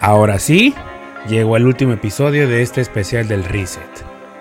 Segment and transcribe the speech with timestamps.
[0.00, 0.74] Ahora sí,
[1.28, 3.82] llegó el último episodio de este especial del Reset.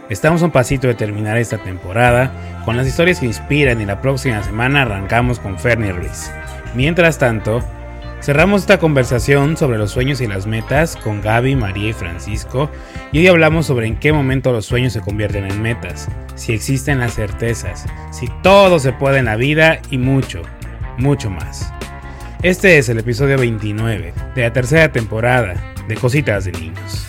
[0.07, 2.31] Estamos a un pasito de terminar esta temporada
[2.63, 6.31] con las historias que inspiran y la próxima semana arrancamos con Fernie Ruiz.
[6.75, 7.63] Mientras tanto,
[8.21, 12.69] cerramos esta conversación sobre los sueños y las metas con Gaby, María y Francisco
[13.11, 16.99] y hoy hablamos sobre en qué momento los sueños se convierten en metas, si existen
[16.99, 20.43] las certezas, si todo se puede en la vida y mucho,
[20.99, 21.73] mucho más.
[22.43, 27.07] Este es el episodio 29 de la tercera temporada de Cositas de Niños.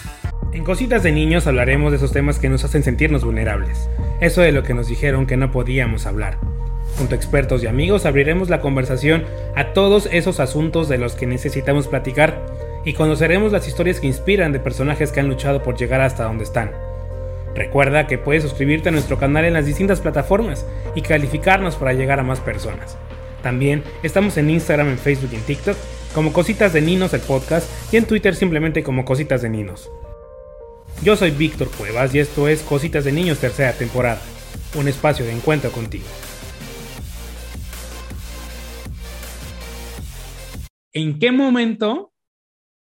[0.54, 4.52] En Cositas de Niños hablaremos de esos temas que nos hacen sentirnos vulnerables, eso de
[4.52, 6.38] lo que nos dijeron que no podíamos hablar.
[6.96, 11.26] Junto a expertos y amigos abriremos la conversación a todos esos asuntos de los que
[11.26, 12.46] necesitamos platicar
[12.86, 16.44] y conoceremos las historias que inspiran de personajes que han luchado por llegar hasta donde
[16.44, 16.72] están.
[17.54, 22.18] Recuerda que puedes suscribirte a nuestro canal en las distintas plataformas y calificarnos para llegar
[22.18, 22.96] a más personas.
[23.42, 25.76] También estamos en Instagram, en Facebook y en TikTok
[26.14, 29.90] como Cositas de Ninos el podcast y en Twitter simplemente como Cositas de Ninos.
[31.02, 34.20] Yo soy Víctor Cuevas y esto es Cositas de Niños tercera temporada,
[34.76, 36.06] un espacio de encuentro contigo.
[40.92, 42.12] ¿En qué momento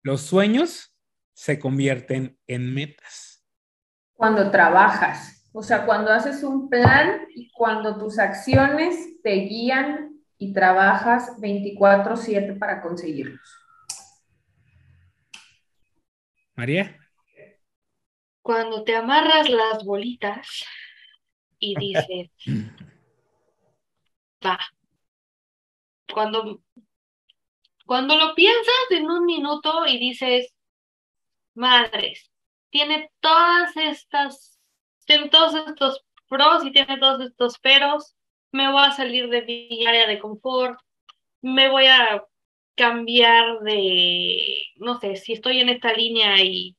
[0.03, 0.95] los sueños
[1.33, 3.43] se convierten en metas?
[4.13, 10.53] Cuando trabajas, o sea, cuando haces un plan y cuando tus acciones te guían y
[10.53, 13.65] trabajas 24/7 para conseguirlos.
[16.55, 16.97] María.
[18.41, 20.65] Cuando te amarras las bolitas
[21.59, 22.29] y dices,
[24.45, 24.59] va.
[26.13, 26.61] Cuando,
[27.85, 30.53] cuando lo piensas en un minuto y dices,
[31.55, 32.31] madres,
[32.69, 34.59] tiene todas estas,
[35.05, 38.14] tiene todos estos pros y tiene todos estos peros,
[38.55, 40.79] me voy a salir de mi área de confort,
[41.41, 42.23] me voy a
[42.75, 46.77] cambiar de, no sé, si estoy en esta línea y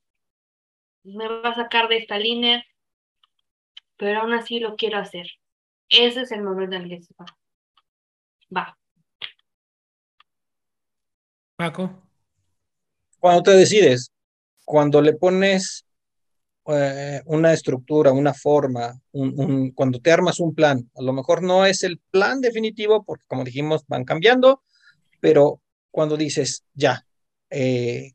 [1.04, 2.64] me va a sacar de esta línea,
[3.98, 5.26] pero aún así lo quiero hacer.
[5.90, 7.26] Ese es el momento en el que se va.
[8.56, 8.78] Va.
[11.56, 12.02] Paco.
[13.20, 14.10] Cuando te decides,
[14.64, 15.85] cuando le pones
[16.68, 19.00] eh, una estructura, una forma,
[19.74, 23.44] cuando te armas un plan, a lo mejor no es el plan definitivo, porque como
[23.44, 24.62] dijimos, van cambiando,
[25.20, 25.60] pero
[25.90, 27.06] cuando dices, ya,
[27.50, 28.12] eh,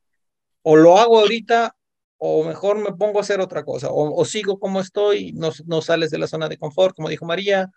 [0.63, 1.75] o lo hago ahorita,
[2.17, 6.11] o mejor me pongo a hacer otra cosa, o, sigo como estoy, no, no, sales
[6.11, 7.71] de la zona de confort, como dijo María,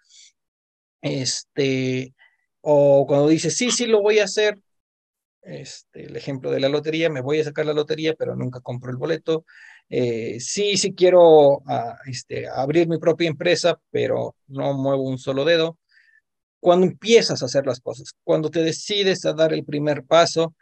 [1.03, 2.15] este,
[2.61, 4.61] o cuando dices, sí, sí, lo voy a hacer,
[5.43, 8.91] este, el ejemplo de la lotería, me voy a sacar la lotería, pero nunca compro
[8.91, 9.45] el boleto,
[9.89, 15.45] eh, sí, sí quiero ah, este, abrir mi propia empresa, pero no muevo un solo
[15.45, 15.79] dedo.
[16.61, 20.55] Cuando empiezas a hacer las cosas, cuando te decides a dar el primer paso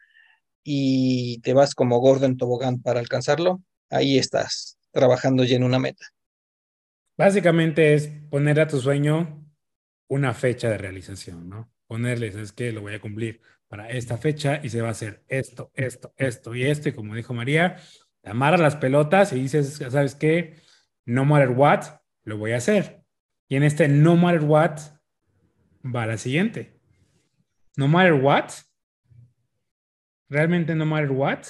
[0.65, 5.79] y te vas como gordo en tobogán para alcanzarlo, ahí estás trabajando ya en una
[5.79, 6.07] meta.
[7.17, 9.47] Básicamente es poner a tu sueño
[10.09, 11.71] una fecha de realización, ¿no?
[11.87, 15.25] Ponerles, es que lo voy a cumplir para esta fecha y se va a hacer
[15.29, 16.89] esto, esto, esto y esto.
[16.89, 17.79] Y como dijo María,
[18.25, 20.57] amarras las pelotas y dices, ¿sabes qué?
[21.05, 21.85] No matter what,
[22.25, 23.03] lo voy a hacer.
[23.49, 24.79] Y en este no matter what
[25.85, 26.81] va la siguiente.
[27.77, 28.51] No matter what.
[30.29, 31.41] ¿Realmente no matter what?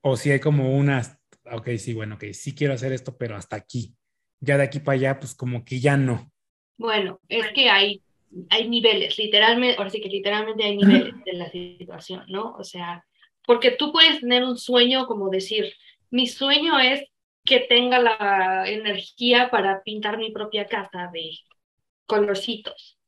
[0.00, 1.18] O si hay como unas,
[1.50, 3.94] ok, sí, bueno, ok, sí quiero hacer esto, pero hasta aquí.
[4.40, 6.30] Ya de aquí para allá, pues como que ya no.
[6.76, 8.02] Bueno, es que hay,
[8.50, 12.54] hay niveles, literalmente, ahora sí que literalmente hay niveles de la situación, ¿no?
[12.56, 13.06] O sea,
[13.46, 15.72] porque tú puedes tener un sueño como decir,
[16.12, 17.04] mi sueño es
[17.44, 21.38] que tenga la energía para pintar mi propia casa de
[22.06, 22.98] colorcitos.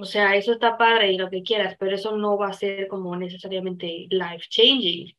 [0.00, 2.86] O sea, eso está padre y lo que quieras, pero eso no va a ser
[2.88, 5.12] como necesariamente life changing.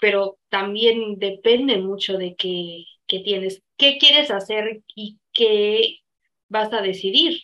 [0.00, 5.98] Pero también depende mucho de qué, qué tienes, qué quieres hacer y qué
[6.48, 7.42] vas a decidir.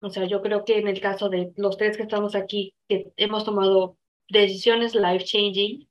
[0.00, 3.12] O sea, yo creo que en el caso de los tres que estamos aquí, que
[3.16, 3.96] hemos tomado
[4.28, 5.88] decisiones life changing,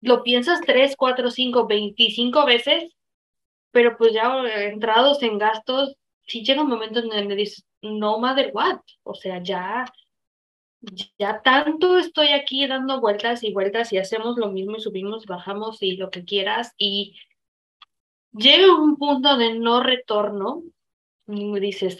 [0.00, 2.96] lo piensas tres, cuatro, cinco, veinticinco veces,
[3.70, 8.50] pero pues ya entrados en gastos, si llega un momento en donde dices, no matter
[8.54, 9.84] what, o sea, ya,
[11.18, 15.82] ya tanto estoy aquí dando vueltas y vueltas y hacemos lo mismo y subimos, bajamos
[15.82, 17.16] y lo que quieras y
[18.32, 20.62] llega un punto de no retorno
[21.26, 21.98] y dices,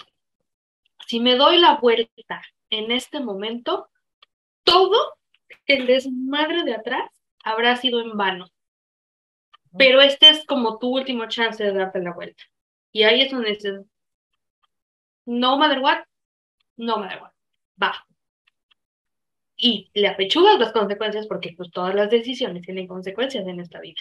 [1.06, 3.88] si me doy la vuelta en este momento,
[4.64, 5.14] todo
[5.66, 7.10] el desmadre de atrás
[7.44, 8.46] habrá sido en vano.
[9.78, 12.42] Pero este es como tu último chance de darte la vuelta.
[12.92, 13.80] Y ahí es donde dices,
[15.26, 15.98] no matter what,
[16.76, 17.30] no matter what,
[17.80, 18.06] va.
[19.56, 24.00] y le apechugas las consecuencias porque pues todas las decisiones tienen consecuencias en esta vida,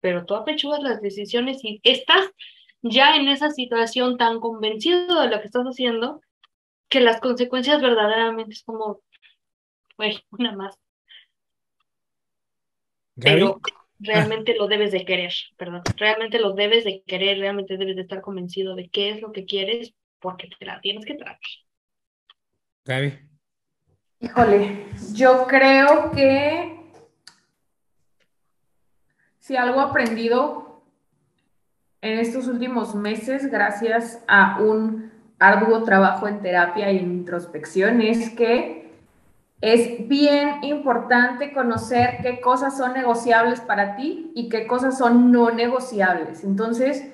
[0.00, 2.30] pero tú apechugas las decisiones y estás
[2.82, 6.20] ya en esa situación tan convencido de lo que estás haciendo
[6.88, 9.00] que las consecuencias verdaderamente es como,
[10.30, 10.78] una más.
[13.16, 13.60] Pero
[13.98, 18.20] realmente lo debes de querer, perdón, realmente lo debes de querer, realmente debes de estar
[18.20, 21.38] convencido de qué es lo que quieres porque te la tienes que traer.
[22.84, 23.18] Gaby.
[24.20, 26.74] Híjole, yo creo que
[29.38, 30.82] si algo aprendido
[32.00, 38.30] en estos últimos meses, gracias a un arduo trabajo en terapia y en introspección, es
[38.30, 38.83] que
[39.64, 45.50] es bien importante conocer qué cosas son negociables para ti y qué cosas son no
[45.50, 46.44] negociables.
[46.44, 47.10] Entonces,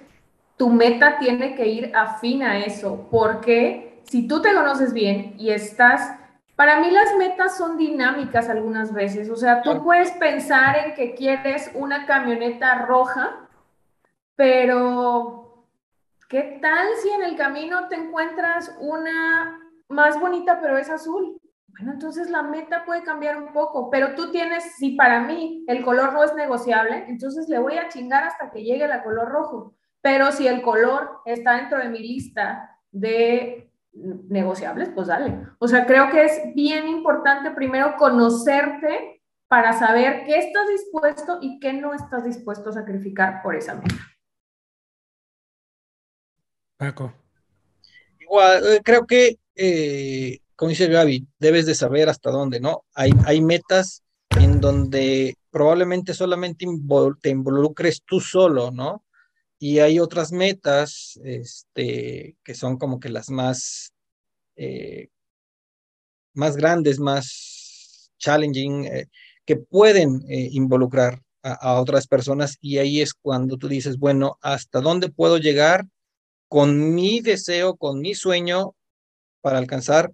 [0.56, 5.50] tu meta tiene que ir afín a eso, porque si tú te conoces bien y
[5.50, 6.12] estás,
[6.56, 11.14] para mí las metas son dinámicas algunas veces, o sea, tú puedes pensar en que
[11.14, 13.48] quieres una camioneta roja,
[14.34, 15.66] pero
[16.28, 21.40] ¿qué tal si en el camino te encuentras una más bonita pero es azul?
[21.72, 25.84] Bueno, entonces la meta puede cambiar un poco, pero tú tienes, si para mí el
[25.84, 29.74] color no es negociable, entonces le voy a chingar hasta que llegue el color rojo.
[30.02, 35.38] Pero si el color está dentro de mi lista de negociables, pues dale.
[35.58, 41.58] O sea, creo que es bien importante primero conocerte para saber qué estás dispuesto y
[41.58, 43.96] qué no estás dispuesto a sacrificar por esa meta.
[46.76, 47.12] Paco.
[48.20, 52.84] Igual, eh, creo que eh, como dice Gaby, debes de saber hasta dónde, ¿no?
[52.92, 54.02] Hay, hay metas
[54.38, 56.66] en donde probablemente solamente
[57.22, 59.02] te involucres tú solo, ¿no?
[59.58, 63.94] Y hay otras metas, este, que son como que las más,
[64.54, 65.08] eh,
[66.34, 69.06] más grandes, más challenging, eh,
[69.46, 74.36] que pueden eh, involucrar a, a otras personas y ahí es cuando tú dices, bueno,
[74.42, 75.86] ¿hasta dónde puedo llegar
[76.48, 78.74] con mi deseo, con mi sueño
[79.40, 80.12] para alcanzar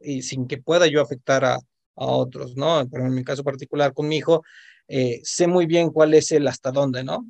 [0.00, 1.60] y sin que pueda yo afectar a, a
[1.96, 2.86] otros, ¿no?
[2.90, 4.42] Pero en mi caso particular con mi hijo,
[4.88, 7.26] eh, sé muy bien cuál es el hasta dónde, ¿no?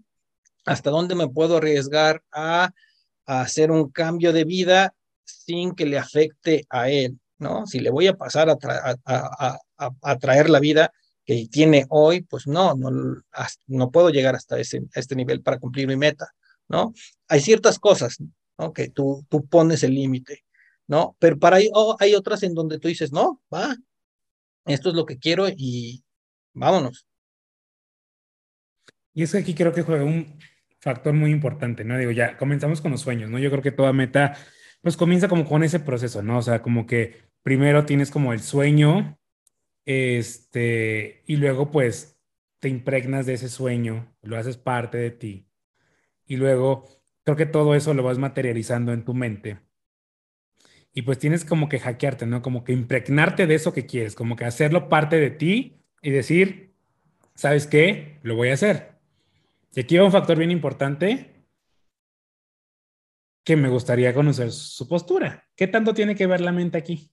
[0.65, 2.71] Hasta dónde me puedo arriesgar a,
[3.27, 4.95] a hacer un cambio de vida
[5.25, 7.67] sin que le afecte a él, ¿no?
[7.67, 8.57] Si le voy a pasar a,
[9.05, 10.93] a, a, a traer la vida
[11.25, 12.91] que tiene hoy, pues no, no,
[13.67, 16.33] no puedo llegar hasta ese, este nivel para cumplir mi meta,
[16.69, 16.95] ¿no?
[17.29, 18.17] Hay ciertas cosas,
[18.57, 18.73] ¿no?
[18.73, 20.45] Que tú, tú pones el límite.
[20.89, 21.17] ¿No?
[21.21, 23.77] Pero para ahí oh, hay otras en donde tú dices, no, va,
[24.65, 26.03] esto es lo que quiero y
[26.55, 27.07] vámonos.
[29.15, 30.39] Y es que aquí creo que juega un
[30.81, 31.99] factor muy importante, ¿no?
[31.99, 33.39] Digo, ya comenzamos con los sueños, ¿no?
[33.39, 34.37] Yo creo que toda meta,
[34.83, 36.39] pues comienza como con ese proceso, ¿no?
[36.39, 39.19] O sea, como que primero tienes como el sueño,
[39.85, 42.19] este, y luego pues
[42.61, 45.49] te impregnas de ese sueño, lo haces parte de ti,
[46.27, 46.89] y luego
[47.25, 49.68] creo que todo eso lo vas materializando en tu mente
[50.99, 52.43] y pues tienes como que hackearte, ¿no?
[52.43, 56.75] Como que impregnarte de eso que quieres, como que hacerlo parte de ti y decir,
[57.37, 58.19] ¿sabes qué?
[58.25, 58.99] Lo voy a hacer.
[59.77, 61.47] Y aquí va un factor bien importante
[63.45, 65.47] que me gustaría conocer su postura.
[65.55, 67.13] ¿Qué tanto tiene que ver la mente aquí?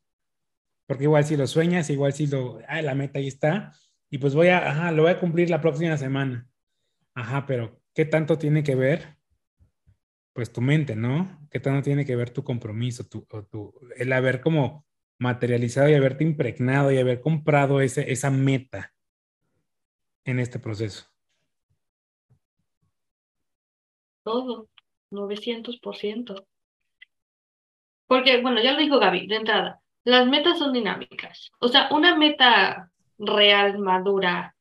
[0.88, 3.72] Porque igual si lo sueñas, igual si lo, ah, la meta ahí está,
[4.10, 6.50] y pues voy a, ajá, lo voy a cumplir la próxima semana.
[7.14, 9.16] Ajá, pero ¿qué tanto tiene que ver
[10.36, 11.48] pues tu mente, ¿no?
[11.50, 14.86] ¿Qué tanto tiene que ver tu compromiso, tu, tu, el haber como
[15.18, 18.94] materializado y haberte impregnado y haber comprado ese, esa meta
[20.26, 21.06] en este proceso?
[24.24, 24.68] Todo,
[25.10, 26.46] 900%.
[28.06, 31.50] Porque, bueno, ya lo dijo Gaby, de entrada, las metas son dinámicas.
[31.60, 34.54] O sea, una meta real, madura,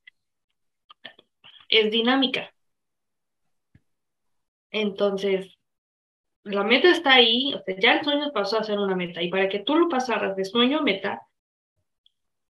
[1.68, 2.54] es dinámica.
[4.70, 5.53] Entonces,
[6.44, 9.28] la meta está ahí, o sea, ya el sueño pasó a ser una meta y
[9.28, 11.22] para que tú lo pasaras de sueño a meta,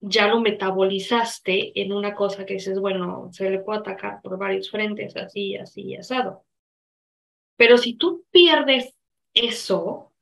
[0.00, 4.70] ya lo metabolizaste en una cosa que dices, bueno, se le puede atacar por varios
[4.70, 6.44] frentes, así, así, asado.
[7.56, 8.96] Pero si tú pierdes
[9.34, 10.12] eso,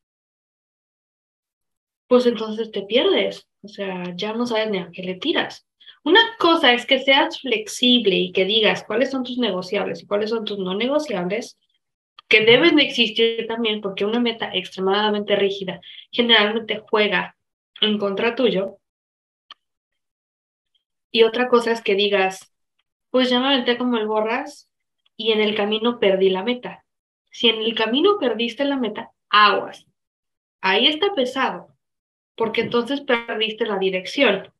[2.08, 5.66] pues entonces te pierdes, o sea, ya no sabes ni a qué le tiras.
[6.02, 10.30] Una cosa es que seas flexible y que digas cuáles son tus negociables y cuáles
[10.30, 11.56] son tus no negociables,
[12.30, 15.80] que deben de existir también porque una meta extremadamente rígida
[16.12, 17.36] generalmente juega
[17.80, 18.78] en contra tuyo.
[21.10, 22.54] Y otra cosa es que digas,
[23.10, 24.70] pues ya me aventé como el borras
[25.16, 26.84] y en el camino perdí la meta.
[27.32, 29.84] Si en el camino perdiste la meta, aguas.
[30.60, 31.74] Ahí está pesado,
[32.36, 34.52] porque entonces perdiste la dirección.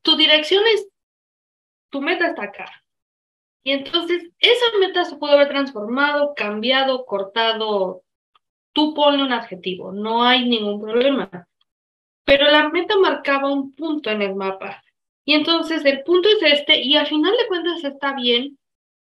[0.00, 0.88] tu dirección es,
[1.90, 2.84] tu meta está acá.
[3.68, 8.02] Y entonces esa meta se puede haber transformado, cambiado, cortado.
[8.72, 11.46] Tú ponle un adjetivo, no hay ningún problema.
[12.24, 14.82] Pero la meta marcaba un punto en el mapa.
[15.26, 18.56] Y entonces el punto es este, y al final de cuentas está bien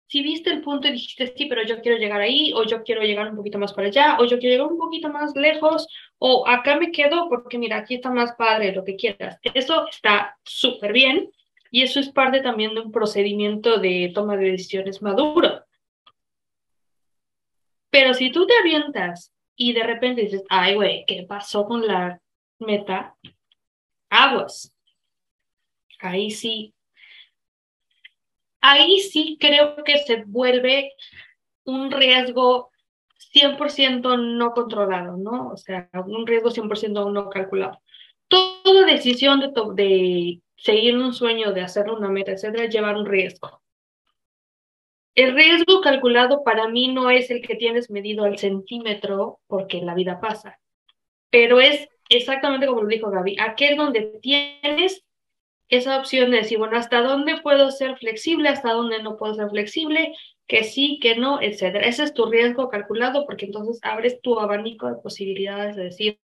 [0.08, 3.04] si viste el punto y dijiste, sí, pero yo quiero llegar ahí, o yo quiero
[3.04, 6.46] llegar un poquito más para allá, o yo quiero llegar un poquito más lejos, o
[6.46, 9.40] acá me quedo porque mira, aquí está más padre, lo que quieras.
[9.44, 11.30] Eso está súper bien
[11.72, 15.64] y eso es parte también de un procedimiento de toma de decisiones maduro.
[17.90, 22.22] Pero si tú te avientas y de repente dices, ay, güey, ¿qué pasó con la
[22.60, 23.16] meta?
[24.10, 24.74] Aguas.
[26.00, 26.74] Ahí sí
[28.68, 30.94] ahí sí creo que se vuelve
[31.64, 32.72] un riesgo
[33.34, 35.50] 100% no controlado, ¿no?
[35.50, 37.82] O sea, un riesgo 100% no calculado.
[38.28, 43.62] Toda decisión de, de seguir un sueño, de hacer una meta, etcétera, lleva un riesgo.
[45.16, 49.96] El riesgo calculado para mí no es el que tienes medido al centímetro porque la
[49.96, 50.60] vida pasa,
[51.32, 55.04] pero es exactamente como lo dijo Gaby, aquel donde tienes
[55.70, 58.50] esa opción de decir, bueno, ¿hasta dónde puedo ser flexible?
[58.50, 60.14] ¿Hasta dónde no puedo ser flexible?
[60.48, 61.88] Que sí, que no, etcétera.
[61.88, 66.20] Ese es tu riesgo calculado porque entonces abres tu abanico de posibilidades de decir,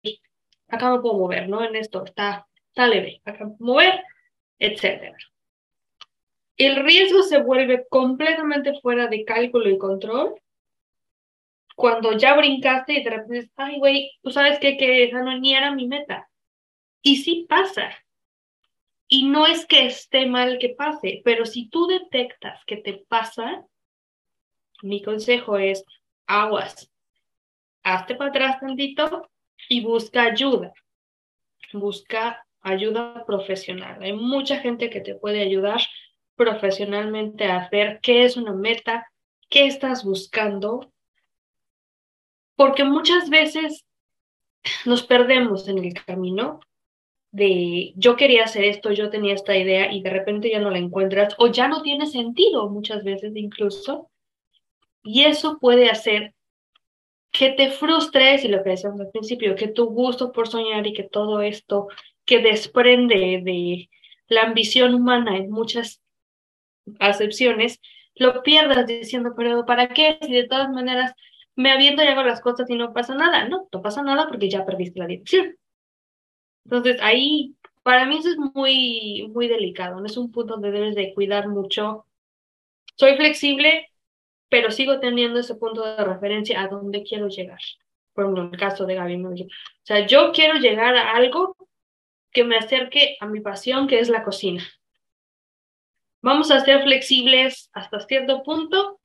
[0.70, 1.64] acá me puedo mover, ¿no?
[1.64, 4.04] En esto está, está leve, acá me puedo mover,
[4.58, 5.18] etcétera.
[6.58, 10.36] El riesgo se vuelve completamente fuera de cálculo y control
[11.76, 15.56] cuando ya brincaste y de repente ay, güey, tú sabes que, que esa no ni
[15.56, 16.30] era mi meta.
[17.02, 17.92] Y sí pasa,
[19.12, 23.66] y no es que esté mal que pase, pero si tú detectas que te pasa,
[24.84, 25.84] mi consejo es
[26.28, 26.92] aguas,
[27.82, 29.30] hazte para atrás tantito
[29.68, 30.74] y busca ayuda.
[31.74, 34.02] Busca ayuda profesional.
[34.02, 35.82] Hay mucha gente que te puede ayudar
[36.36, 39.12] profesionalmente a ver qué es una meta,
[39.50, 40.92] qué estás buscando,
[42.56, 43.86] porque muchas veces
[44.86, 46.60] nos perdemos en el camino
[47.32, 50.80] de yo quería hacer esto, yo tenía esta idea y de repente ya no la
[50.80, 54.10] encuentras o ya no tiene sentido muchas veces incluso.
[55.04, 56.34] Y eso puede hacer
[57.32, 60.94] que te frustres y lo que decíamos al principio, que tu gusto por soñar y
[60.94, 61.88] que todo esto
[62.26, 63.90] que desprende de
[64.28, 66.02] la ambición humana en muchas
[67.00, 67.80] acepciones,
[68.16, 70.18] lo pierdas diciendo, pero ¿para qué?
[70.22, 71.14] Si de todas maneras
[71.56, 73.48] me aviento y hago las cosas y no pasa nada.
[73.48, 75.56] No, no pasa nada porque ya perdiste la dirección.
[76.66, 80.96] Entonces ahí, para mí eso es muy, muy delicado, no es un punto donde debes
[80.96, 82.06] de cuidar mucho.
[82.96, 83.88] Soy flexible,
[84.50, 87.60] pero sigo teniendo ese punto de referencia a dónde quiero llegar.
[88.14, 89.36] Por ejemplo, el caso de Gaby, o
[89.84, 91.56] sea, yo quiero llegar a algo
[92.32, 94.64] que me acerque a mi pasión, que es la cocina.
[96.22, 99.00] Vamos a ser flexibles hasta cierto punto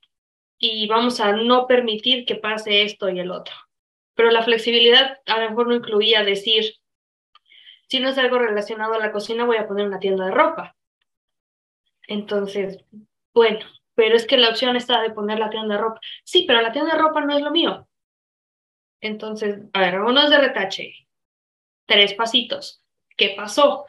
[0.58, 3.54] y vamos a no permitir que pase esto y el otro.
[4.14, 6.74] Pero la flexibilidad a lo mejor no incluía decir,
[7.88, 10.76] si no es algo relacionado a la cocina, voy a poner una tienda de ropa.
[12.06, 12.84] Entonces,
[13.32, 16.00] bueno, pero es que la opción está de poner la tienda de ropa.
[16.24, 17.88] Sí, pero la tienda de ropa no es lo mío.
[19.00, 20.94] Entonces, a ver, vámonos de retache.
[21.86, 22.82] Tres pasitos.
[23.16, 23.86] ¿Qué pasó?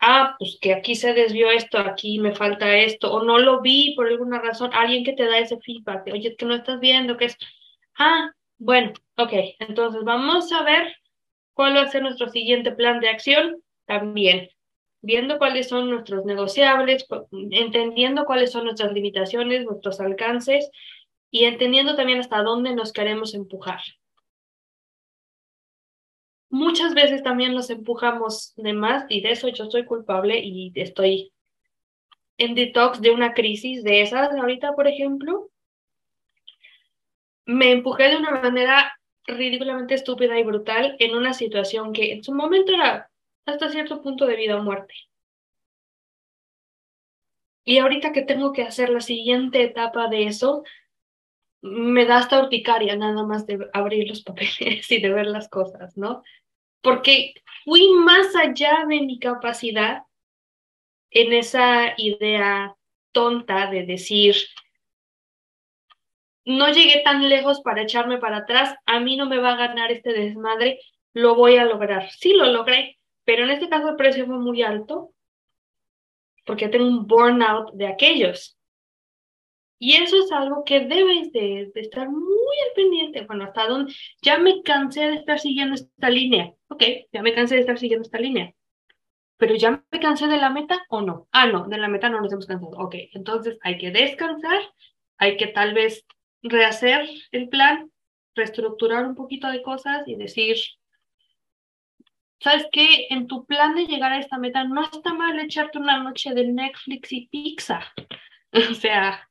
[0.00, 3.94] Ah, pues que aquí se desvió esto, aquí me falta esto, o no lo vi
[3.94, 4.70] por alguna razón.
[4.74, 7.38] Alguien que te da ese feedback, oye, es que no estás viendo, que es.
[7.98, 10.94] Ah, bueno, ok, entonces vamos a ver
[11.54, 13.62] ¿Cuál va a ser nuestro siguiente plan de acción?
[13.86, 14.50] También
[15.04, 17.06] viendo cuáles son nuestros negociables,
[17.50, 20.70] entendiendo cuáles son nuestras limitaciones, nuestros alcances
[21.30, 23.80] y entendiendo también hasta dónde nos queremos empujar.
[26.48, 31.32] Muchas veces también nos empujamos de más y de eso yo soy culpable y estoy
[32.38, 35.50] en detox de una crisis de esas ahorita, por ejemplo.
[37.44, 42.32] Me empujé de una manera ridículamente estúpida y brutal en una situación que en su
[42.32, 43.10] momento era
[43.46, 44.94] hasta cierto punto de vida o muerte.
[47.64, 50.64] Y ahorita que tengo que hacer la siguiente etapa de eso,
[51.62, 55.96] me da hasta urticaria nada más de abrir los papeles y de ver las cosas,
[55.96, 56.22] ¿no?
[56.82, 57.34] Porque
[57.64, 60.02] fui más allá de mi capacidad
[61.10, 62.76] en esa idea
[63.12, 64.34] tonta de decir,
[66.44, 69.90] no llegué tan lejos para echarme para atrás, a mí no me va a ganar
[69.90, 70.80] este desmadre,
[71.14, 72.10] lo voy a lograr.
[72.10, 75.12] Sí, lo logré, pero en este caso el precio fue muy alto
[76.44, 78.56] porque tengo un burnout de aquellos.
[79.78, 83.26] Y eso es algo que debes de, estar muy al pendiente.
[83.26, 86.54] Bueno, hasta dónde ya me cansé de estar siguiendo esta línea.
[86.68, 88.54] Ok, ya me cansé de estar siguiendo esta línea.
[89.36, 91.28] pero ya me cansé de la meta o no.
[91.32, 92.70] Ah, no, de la meta no nos hemos cansado.
[92.78, 94.60] Ok, entonces hay que descansar,
[95.18, 96.06] hay que tal vez
[96.42, 97.90] rehacer el plan,
[98.34, 100.56] reestructurar un poquito de cosas y decir,
[102.40, 103.06] ¿sabes qué?
[103.10, 106.46] En tu plan de llegar a esta meta no está mal echarte una noche de
[106.46, 107.80] Netflix y pizza.
[108.52, 109.28] o sea,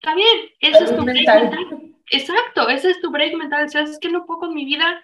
[0.00, 1.94] está bien, eso es tu break mental.
[2.10, 3.68] Exacto, ese es tu break mental.
[3.70, 5.02] ¿Sabes que no puedo con mi vida?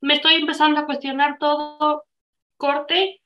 [0.00, 2.04] Me estoy empezando a cuestionar todo.
[2.56, 3.20] Corte,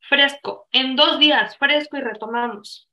[0.00, 2.88] fresco, en dos días, fresco y retomamos.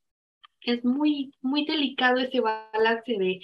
[0.62, 3.42] Es muy, muy delicado ese balance de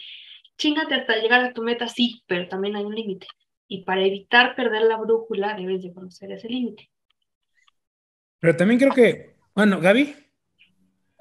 [0.57, 3.27] chingate hasta llegar a tu meta, sí, pero también hay un límite.
[3.71, 6.89] Y para evitar perder la brújula debes de conocer ese límite.
[8.41, 10.13] Pero también creo que, bueno, Gaby.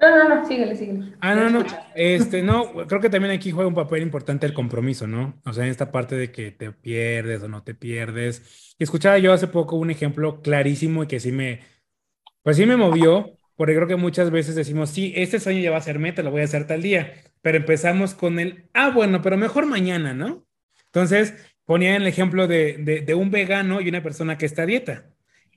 [0.01, 1.13] No, no, no, síguele, síguele.
[1.21, 1.63] Ah, no, no,
[1.95, 5.39] este, no, creo que también aquí juega un papel importante el compromiso, ¿no?
[5.45, 8.75] O sea, en esta parte de que te pierdes o no te pierdes.
[8.77, 11.61] Y escuchaba yo hace poco un ejemplo clarísimo y que sí me,
[12.43, 15.77] pues sí me movió, porque creo que muchas veces decimos, sí, este sueño ya va
[15.77, 19.21] a ser meta, lo voy a hacer tal día, pero empezamos con el, ah, bueno,
[19.21, 20.45] pero mejor mañana, ¿no?
[20.87, 21.33] Entonces,
[21.71, 25.05] ponía el ejemplo de, un vegano y una persona que está a dieta.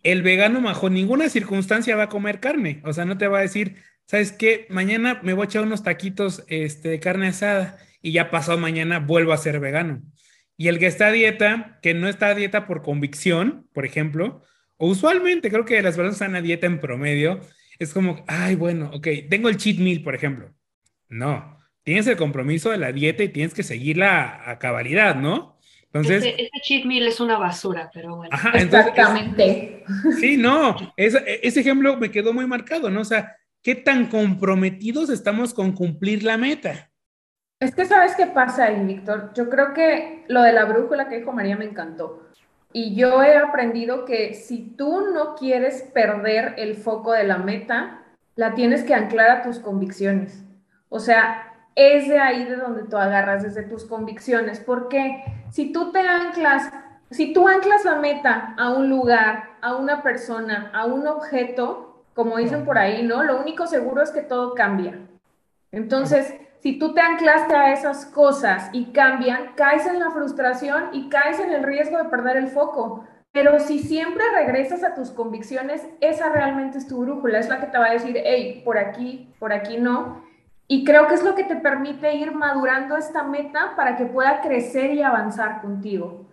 [0.05, 3.43] El vegano bajo ninguna circunstancia va a comer carne, o sea, no te va a
[3.43, 4.69] decir, ¿sabes qué?
[4.71, 9.01] Mañana me voy a echar unos taquitos este, de carne asada y ya pasado mañana
[9.01, 10.03] vuelvo a ser vegano.
[10.57, 14.45] Y el que está a dieta, que no está a dieta por convicción, por ejemplo,
[14.77, 17.41] o usualmente creo que las personas están a dieta en promedio,
[17.81, 20.55] es como, ay, bueno, ok, tengo el cheat meal, por ejemplo.
[21.09, 25.54] No, tienes el compromiso de la dieta y tienes que seguirla a cabalidad, ¿no?
[25.95, 28.37] Entonces, ese, cheat meal es una basura, pero bueno.
[28.55, 29.85] Exactamente.
[30.19, 33.01] sí, no, ese ejemplo me quedó muy marcado, ¿no?
[33.03, 36.91] O sea, ¿qué tan comprometidos estamos con cumplir la meta?
[37.61, 39.31] Es que sabes qué pasa ahí, Víctor.
[39.37, 42.29] Yo creo que lo de la brújula que dijo María me encantó.
[42.73, 48.03] Y yo he aprendido que si tú no quieres perder el foco de la meta,
[48.35, 50.45] la tienes que anclar a tus convicciones.
[50.89, 55.23] O sea, es de ahí de donde tú agarras, desde tus convicciones, porque
[55.55, 56.69] si tú te anclas,
[57.13, 62.39] si tú anclas la meta a un lugar, a una persona, a un objeto, como
[62.39, 63.23] dicen por ahí, ¿no?
[63.23, 64.99] Lo único seguro es que todo cambia.
[65.71, 71.09] Entonces, si tú te anclaste a esas cosas y cambian, caes en la frustración y
[71.09, 73.05] caes en el riesgo de perder el foco.
[73.31, 77.67] Pero si siempre regresas a tus convicciones, esa realmente es tu brújula, es la que
[77.67, 80.24] te va a decir, hey, por aquí, por aquí no.
[80.67, 84.41] Y creo que es lo que te permite ir madurando esta meta para que pueda
[84.41, 86.27] crecer y avanzar contigo.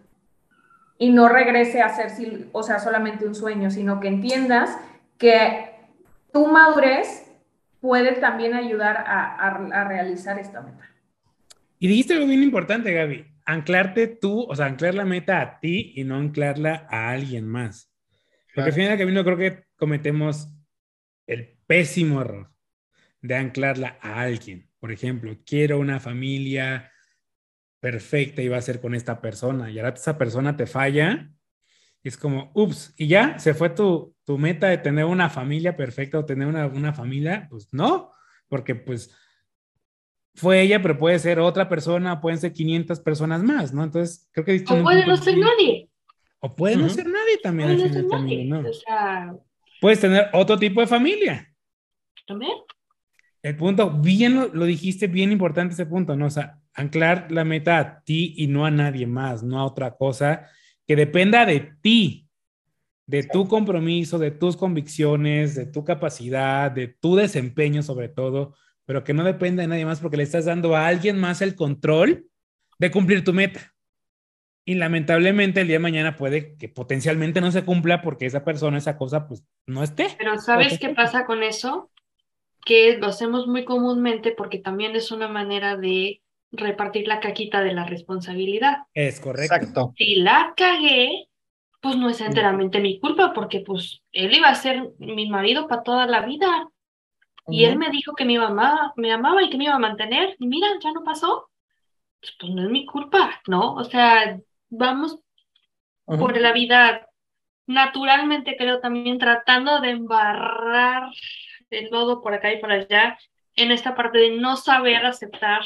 [0.98, 4.78] Y no regrese a ser, o sea, solamente un sueño, sino que entiendas
[5.18, 5.72] que
[6.32, 7.30] tu madurez
[7.82, 10.88] puede también ayudar a, a, realizar esta meta.
[11.80, 15.94] Y dijiste algo bien importante, Gaby, anclarte tú, o sea, anclar la meta a ti
[15.96, 17.92] y no anclarla a alguien más.
[18.54, 20.48] Porque al final del camino creo que cometemos
[21.26, 22.51] el pésimo error
[23.22, 24.70] de anclarla a alguien.
[24.80, 26.92] Por ejemplo, quiero una familia
[27.80, 31.30] perfecta y va a ser con esta persona y ahora esa persona te falla.
[32.04, 35.76] Y es como, ups, y ya se fue tu, tu meta de tener una familia
[35.76, 37.48] perfecta o tener una, una familia.
[37.50, 38.12] Pues no,
[38.48, 39.16] porque pues
[40.34, 43.84] fue ella, pero puede ser otra persona, pueden ser 500 personas más, ¿no?
[43.84, 44.64] Entonces, creo que...
[44.68, 45.90] O puede no ser nadie.
[46.40, 47.78] O puede no ser nadie también.
[49.80, 51.54] Puedes tener otro tipo de familia.
[52.26, 52.54] También.
[53.42, 56.28] El punto, bien lo, dijiste, bien importante ese punto, ¿no?
[56.28, 59.96] O sea, anclar la meta a ti y no a nadie más, no a otra
[59.96, 60.48] cosa
[60.86, 62.28] que dependa de ti,
[63.08, 69.04] de tu compromiso, de tus convicciones, de tu capacidad, de tu desempeño sobre todo, pero
[69.04, 72.28] que no dependa de nadie más porque le estás dando a alguien más el control
[72.78, 73.74] de cumplir tu meta.
[74.64, 78.78] Y lamentablemente el día de mañana puede que potencialmente no se cumpla porque esa persona,
[78.78, 80.08] esa cosa, pues no esté.
[80.18, 81.91] Pero ¿sabes qué pasa con eso?
[82.66, 86.22] Que lo hacemos muy comúnmente porque también es una manera de
[86.52, 88.80] repartir la caquita de la responsabilidad.
[88.94, 89.56] Es correcto.
[89.56, 89.94] Exacto.
[89.98, 91.28] Si la cagué,
[91.82, 95.84] pues no es enteramente mi culpa porque pues él iba a ser mi marido para
[95.84, 96.68] toda la vida.
[97.48, 100.36] Y él me dijo que mi mamá me amaba y que me iba a mantener.
[100.40, 101.50] Y mira, ya no pasó.
[102.20, 103.74] Pues, pues no es mi culpa, ¿no?
[103.74, 105.20] O sea, vamos
[106.06, 107.08] por la vida
[107.66, 111.10] naturalmente, creo, también tratando de embarrar
[111.72, 113.18] el lodo por acá y por allá,
[113.56, 115.62] en esta parte de no saber aceptar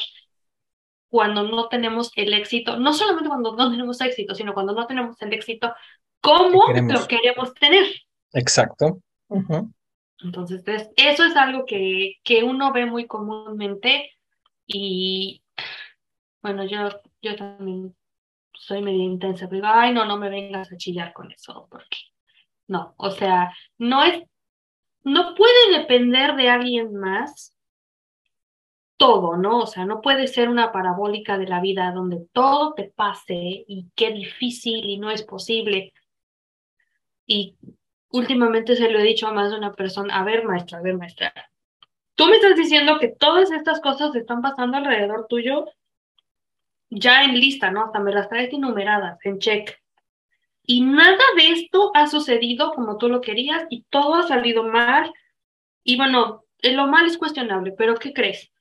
[1.09, 5.21] cuando no tenemos el éxito, no solamente cuando no tenemos éxito, sino cuando no tenemos
[5.21, 5.73] el éxito,
[6.21, 7.85] cómo lo queremos tener.
[8.33, 8.99] Exacto.
[10.23, 10.63] Entonces,
[10.95, 14.11] eso es algo que, que uno ve muy comúnmente
[14.65, 15.41] y
[16.41, 16.89] bueno, yo,
[17.21, 17.95] yo también
[18.53, 21.97] soy medio intensa, pero ay, no, no me vengas a chillar con eso, porque
[22.67, 24.23] no, o sea, no es
[25.05, 27.55] no puede depender de alguien más
[28.97, 29.59] todo, ¿no?
[29.59, 33.87] O sea, no puede ser una parabólica de la vida donde todo te pase y
[33.95, 35.93] qué difícil y no es posible.
[37.27, 37.55] Y
[38.09, 40.97] últimamente se lo he dicho a más de una persona, a ver, maestra, a ver,
[40.97, 41.33] maestra,
[42.15, 45.65] tú me estás diciendo que todas estas cosas están pasando alrededor tuyo
[46.89, 47.83] ya en lista, ¿no?
[47.85, 49.77] Hasta me las traes enumeradas, en check.
[50.67, 55.13] Y nada de esto ha sucedido como tú lo querías y todo ha salido mal.
[55.84, 58.51] Y bueno, eh, lo mal es cuestionable, pero ¿qué crees?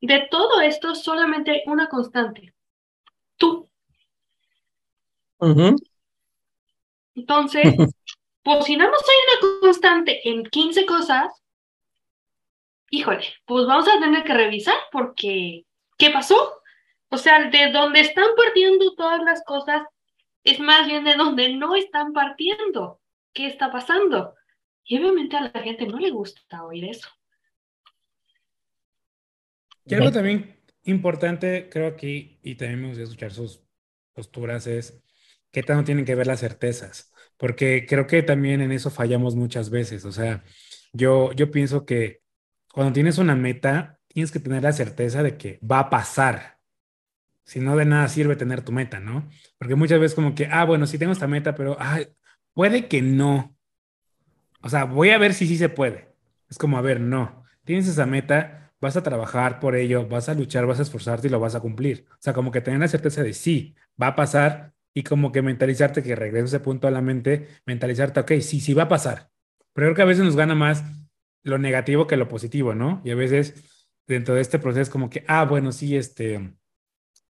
[0.00, 2.54] De todo esto solamente hay una constante.
[3.36, 3.68] Tú.
[7.14, 7.64] Entonces,
[8.42, 11.32] pues si no más hay una constante en 15 cosas,
[12.90, 15.64] híjole, pues vamos a tener que revisar porque,
[15.98, 16.60] ¿qué pasó?
[17.08, 19.82] O sea, de donde están partiendo todas las cosas,
[20.44, 23.00] es más bien de donde no están partiendo.
[23.32, 24.34] ¿Qué está pasando?
[24.84, 27.08] Y obviamente a la gente no le gusta oír eso.
[29.86, 33.62] Y algo también importante, creo aquí, y también me gustaría escuchar sus
[34.12, 35.02] posturas, es
[35.50, 39.70] qué tanto tienen que ver las certezas, porque creo que también en eso fallamos muchas
[39.70, 40.04] veces.
[40.04, 40.44] O sea,
[40.92, 42.22] yo, yo pienso que
[42.72, 46.53] cuando tienes una meta, tienes que tener la certeza de que va a pasar.
[47.44, 49.28] Si no, de nada sirve tener tu meta, ¿no?
[49.58, 51.76] Porque muchas veces como que, ah, bueno, sí tengo esta meta, pero
[52.54, 53.56] puede que no.
[54.62, 56.14] O sea, voy a ver si sí se puede.
[56.48, 57.44] Es como, a ver, no.
[57.64, 61.30] Tienes esa meta, vas a trabajar por ello, vas a luchar, vas a esforzarte y
[61.30, 62.06] lo vas a cumplir.
[62.12, 65.42] O sea, como que tener la certeza de sí, va a pasar y como que
[65.42, 69.30] mentalizarte que regrese ese punto a la mente, mentalizarte, ok, sí, sí va a pasar.
[69.72, 70.84] Pero creo que a veces nos gana más
[71.42, 73.02] lo negativo que lo positivo, ¿no?
[73.04, 73.54] Y a veces
[74.06, 76.54] dentro de este proceso como que, ah, bueno, sí, este,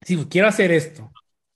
[0.04, 1.12] sí, quiero hacer esto,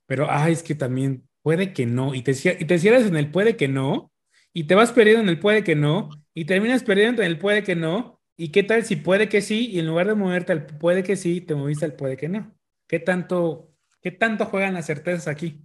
[0.06, 3.30] pero, ah, es que también puede que no, y te, y te cierras en el
[3.30, 4.12] puede que no,
[4.52, 7.62] y te vas perdiendo en el puede que no, y terminas perdiendo en el puede
[7.62, 10.66] que no, y qué tal si puede que sí, y en lugar de moverte al
[10.66, 12.54] puede que sí, te moviste al puede que no.
[12.86, 15.60] ¿Qué tanto, qué tanto juegan las certezas aquí?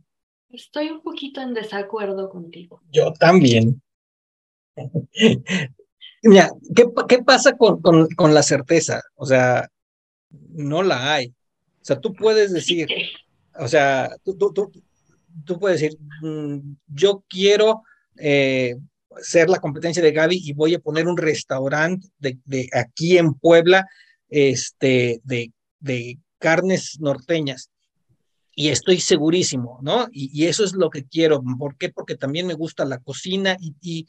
[0.50, 2.82] Estoy un poquito en desacuerdo contigo.
[2.92, 3.82] Yo también.
[6.24, 9.02] Mira, ¿qué, qué pasa con, con, con, la certeza?
[9.16, 9.70] O sea,
[10.30, 11.34] no la hay.
[11.84, 12.88] O sea, tú puedes decir,
[13.60, 14.72] o sea, tú, tú, tú,
[15.44, 17.84] tú puedes decir, mm, yo quiero
[18.18, 18.78] eh,
[19.22, 23.34] ser la competencia de Gaby y voy a poner un restaurante de, de aquí en
[23.34, 23.86] Puebla,
[24.30, 27.70] este, de, de carnes norteñas
[28.56, 30.08] y estoy segurísimo, ¿no?
[30.12, 31.44] Y, y, eso es lo que quiero.
[31.58, 31.90] ¿Por qué?
[31.90, 34.08] Porque también me gusta la cocina y, y,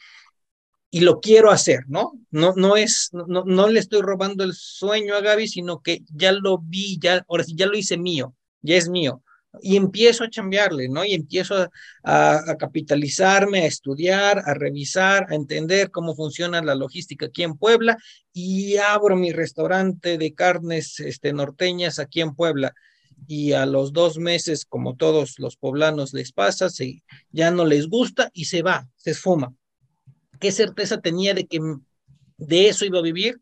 [0.95, 2.13] y lo quiero hacer, ¿no?
[2.31, 6.31] No, no es, no, no le estoy robando el sueño a Gaby, sino que ya
[6.31, 9.21] lo vi, ya, ahora sí, ya lo hice mío, ya es mío.
[9.61, 11.05] Y empiezo a cambiarle, ¿no?
[11.05, 11.69] Y empiezo a,
[12.05, 17.99] a, capitalizarme, a estudiar, a revisar, a entender cómo funciona la logística aquí en Puebla
[18.33, 22.73] y abro mi restaurante de carnes este, norteñas aquí en Puebla.
[23.27, 27.03] Y a los dos meses, como todos los poblanos les pasa, se,
[27.33, 29.53] ya no les gusta y se va, se esfuma
[30.40, 31.61] ¿Qué certeza tenía de que
[32.37, 33.40] de eso iba a vivir?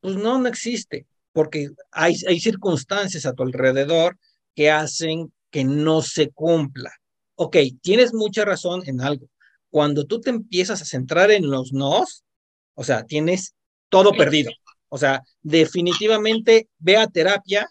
[0.00, 4.18] Pues no, no existe, porque hay, hay circunstancias a tu alrededor
[4.54, 6.92] que hacen que no se cumpla.
[7.36, 9.28] Ok, tienes mucha razón en algo.
[9.70, 12.24] Cuando tú te empiezas a centrar en los nos,
[12.74, 13.54] o sea, tienes
[13.88, 14.52] todo perdido.
[14.88, 17.68] O sea, definitivamente ve a terapia,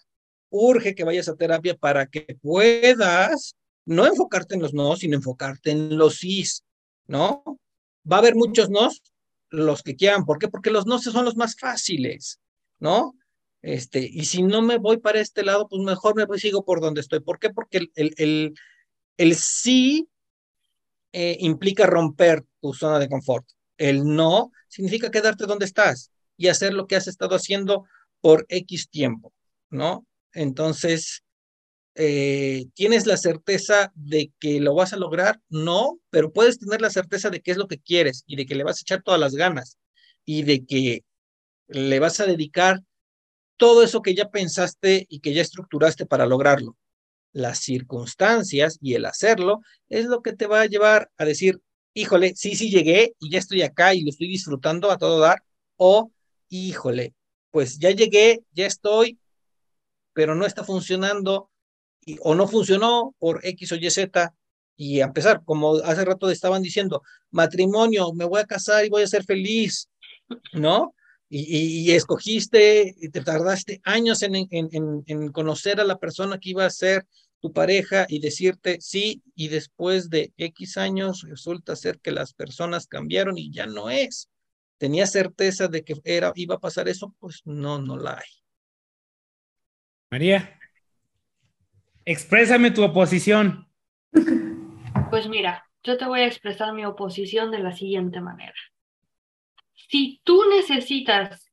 [0.50, 5.70] urge que vayas a terapia para que puedas no enfocarte en los no, sino enfocarte
[5.70, 6.64] en los sís,
[7.06, 7.42] ¿no?
[8.10, 9.02] Va a haber muchos nos,
[9.50, 10.24] los que quieran.
[10.24, 10.48] ¿Por qué?
[10.48, 12.40] Porque los no son los más fáciles,
[12.78, 13.14] ¿no?
[13.62, 17.00] Este, y si no me voy para este lado, pues mejor me sigo por donde
[17.00, 17.20] estoy.
[17.20, 17.50] ¿Por qué?
[17.50, 18.54] Porque el, el, el,
[19.16, 20.08] el sí
[21.12, 23.46] eh, implica romper tu zona de confort.
[23.78, 27.86] El no significa quedarte donde estás y hacer lo que has estado haciendo
[28.20, 29.32] por X tiempo,
[29.70, 30.06] ¿no?
[30.32, 31.22] Entonces,
[31.94, 35.40] eh, ¿tienes la certeza de que lo vas a lograr?
[35.48, 38.54] No, pero puedes tener la certeza de que es lo que quieres y de que
[38.54, 39.78] le vas a echar todas las ganas
[40.24, 41.04] y de que
[41.68, 42.80] le vas a dedicar
[43.56, 46.76] todo eso que ya pensaste y que ya estructuraste para lograrlo.
[47.32, 51.60] Las circunstancias y el hacerlo es lo que te va a llevar a decir,
[51.94, 55.42] híjole, sí, sí llegué y ya estoy acá y lo estoy disfrutando a todo dar,
[55.76, 56.10] o
[56.48, 57.14] híjole,
[57.50, 59.18] pues ya llegué, ya estoy,
[60.12, 61.50] pero no está funcionando,
[62.20, 64.34] o no funcionó por X o Y Z
[64.76, 69.02] y a empezar, como hace rato estaban diciendo, matrimonio, me voy a casar y voy
[69.02, 69.88] a ser feliz,
[70.52, 70.94] ¿no?
[71.28, 76.38] Y, y, escogiste, y te tardaste años en, en, en, en, conocer a la persona
[76.38, 77.06] que iba a ser
[77.40, 82.86] tu pareja y decirte sí, y después de X años resulta ser que las personas
[82.86, 84.28] cambiaron y ya no es.
[84.78, 87.14] ¿Tenía certeza de que era, iba a pasar eso?
[87.18, 88.30] Pues no, no la hay.
[90.10, 90.58] María,
[92.04, 93.68] exprésame tu oposición.
[95.10, 98.54] Pues mira, yo te voy a expresar mi oposición de la siguiente manera.
[99.74, 101.52] Si tú necesitas,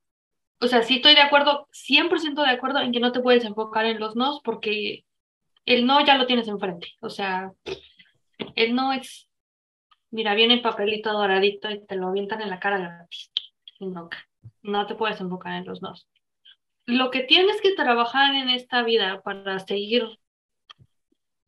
[0.60, 3.86] o sea, si estoy de acuerdo, 100% de acuerdo en que no te puedes enfocar
[3.86, 5.06] en los nos porque
[5.66, 6.88] el no ya lo tienes enfrente.
[7.02, 7.52] O sea,
[8.56, 9.30] el no es,
[10.10, 13.32] mira, viene el papelito doradito y te lo avientan en la cara gratis.
[13.80, 14.10] No,
[14.62, 16.08] no te puedes enfocar en los nos.
[16.86, 20.08] Lo que tienes que trabajar en esta vida para seguir,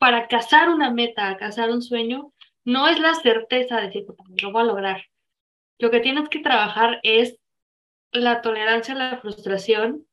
[0.03, 2.33] para cazar una meta, cazar un sueño,
[2.65, 4.05] no es la certeza de decir,
[4.41, 5.05] lo voy a lograr.
[5.79, 7.39] Lo que tienes que trabajar es
[8.11, 10.05] la tolerancia a la frustración,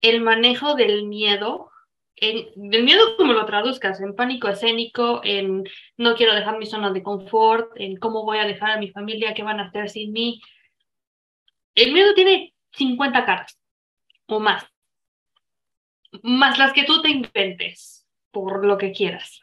[0.00, 1.70] el manejo del miedo,
[2.16, 5.62] el, del miedo como lo traduzcas, en pánico escénico, en
[5.96, 9.32] no quiero dejar mi zona de confort, en cómo voy a dejar a mi familia,
[9.32, 10.42] qué van a hacer sin mí.
[11.76, 13.56] El miedo tiene 50 caras
[14.26, 14.66] o más,
[16.24, 17.97] más las que tú te inventes
[18.30, 19.42] por lo que quieras.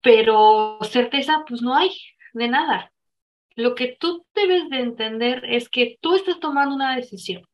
[0.00, 1.90] Pero certeza, pues no hay
[2.32, 2.92] de nada.
[3.54, 7.46] Lo que tú debes de entender es que tú estás tomando una decisión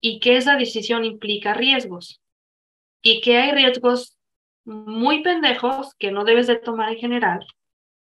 [0.00, 2.20] y que esa decisión implica riesgos
[3.02, 4.18] y que hay riesgos
[4.64, 7.46] muy pendejos que no debes de tomar en general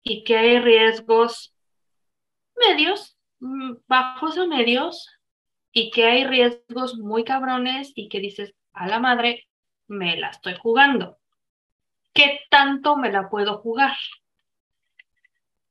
[0.04, 1.54] y que hay riesgos
[2.56, 5.08] medios, mm, bajos o medios
[5.72, 9.46] y que hay riesgos muy cabrones y que dices, a la madre,
[9.88, 11.18] me la estoy jugando.
[12.14, 13.98] ¿Qué tanto me la puedo jugar?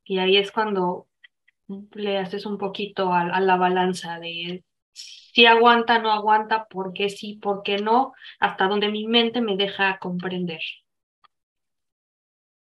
[0.04, 1.08] Y ahí es cuando
[1.94, 7.36] le haces un poquito a, la balanza de si aguanta, no aguanta, por qué sí,
[7.36, 10.60] por qué no, hasta donde mi mente me deja comprender.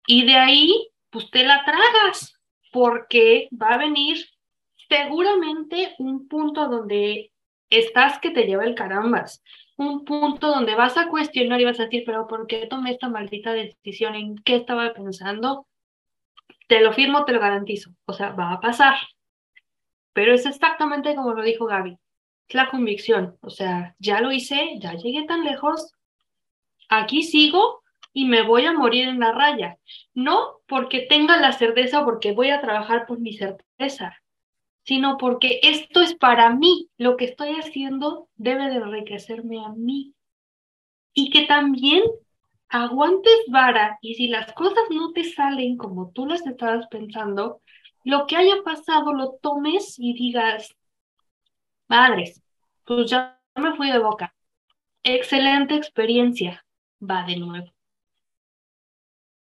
[0.07, 2.39] Y de ahí, pues te la tragas,
[2.71, 4.17] porque va a venir
[4.87, 7.33] seguramente un punto donde
[7.69, 9.43] estás que te lleva el carambas,
[9.81, 13.09] un punto donde vas a cuestionar y vas a decir, pero ¿por qué tomé esta
[13.09, 14.15] maldita decisión?
[14.15, 15.67] ¿En qué estaba pensando?
[16.67, 17.91] Te lo firmo, te lo garantizo.
[18.05, 18.95] O sea, va a pasar.
[20.13, 21.97] Pero es exactamente como lo dijo Gaby.
[22.47, 23.37] Es la convicción.
[23.41, 25.91] O sea, ya lo hice, ya llegué tan lejos.
[26.89, 27.81] Aquí sigo
[28.13, 29.77] y me voy a morir en la raya.
[30.13, 34.20] No porque tenga la certeza, porque voy a trabajar por mi certeza
[34.91, 40.13] sino porque esto es para mí, lo que estoy haciendo debe de enriquecerme a mí.
[41.13, 42.03] Y que también
[42.67, 47.61] aguantes vara y si las cosas no te salen como tú las estabas pensando,
[48.03, 50.75] lo que haya pasado lo tomes y digas,
[51.87, 52.43] madres,
[52.83, 54.35] pues ya me fui de boca.
[55.03, 56.65] Excelente experiencia,
[57.01, 57.71] va de nuevo.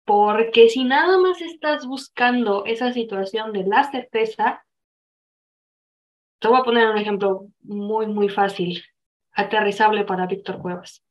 [0.03, 4.65] Porque si nada más estás buscando esa situación de la certeza,
[6.39, 8.83] te voy a poner un ejemplo muy, muy fácil,
[9.31, 11.03] aterrizable para Víctor Cuevas.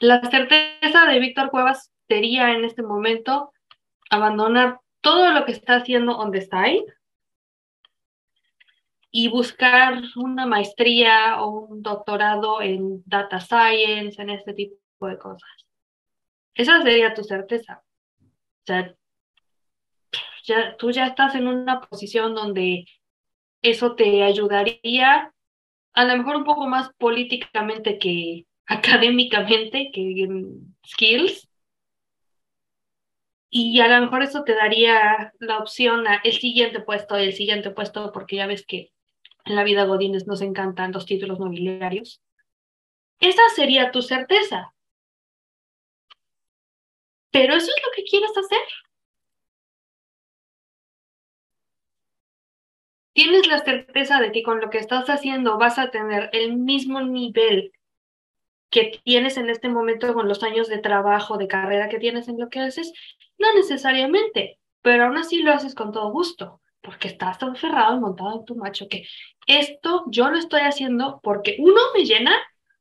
[0.00, 3.52] La certeza de Víctor Cuevas sería en este momento
[4.10, 6.84] abandonar todo lo que está haciendo donde está ahí
[9.10, 15.50] y buscar una maestría o un doctorado en data science, en este tipo de cosas.
[16.54, 17.82] Esa sería tu certeza.
[18.20, 18.94] O sea,
[20.44, 22.84] ya, tú ya estás en una posición donde
[23.62, 25.32] eso te ayudaría
[25.92, 30.28] a lo mejor un poco más políticamente que académicamente, que
[30.86, 31.48] skills.
[33.50, 37.70] Y a lo mejor eso te daría la opción a el siguiente puesto, el siguiente
[37.70, 38.92] puesto, porque ya ves que
[39.46, 42.22] en la vida Godines nos encantan los títulos nobiliarios.
[43.20, 44.74] Esa sería tu certeza.
[47.30, 48.60] Pero eso es lo que quieres hacer.
[53.18, 57.00] Tienes la certeza de que con lo que estás haciendo vas a tener el mismo
[57.00, 57.72] nivel
[58.70, 62.38] que tienes en este momento con los años de trabajo, de carrera que tienes en
[62.38, 62.92] lo que haces,
[63.36, 68.00] no necesariamente, pero aún así lo haces con todo gusto, porque estás tan ferrado y
[68.00, 69.04] montado en tu macho que
[69.48, 72.36] esto yo lo estoy haciendo porque uno me llena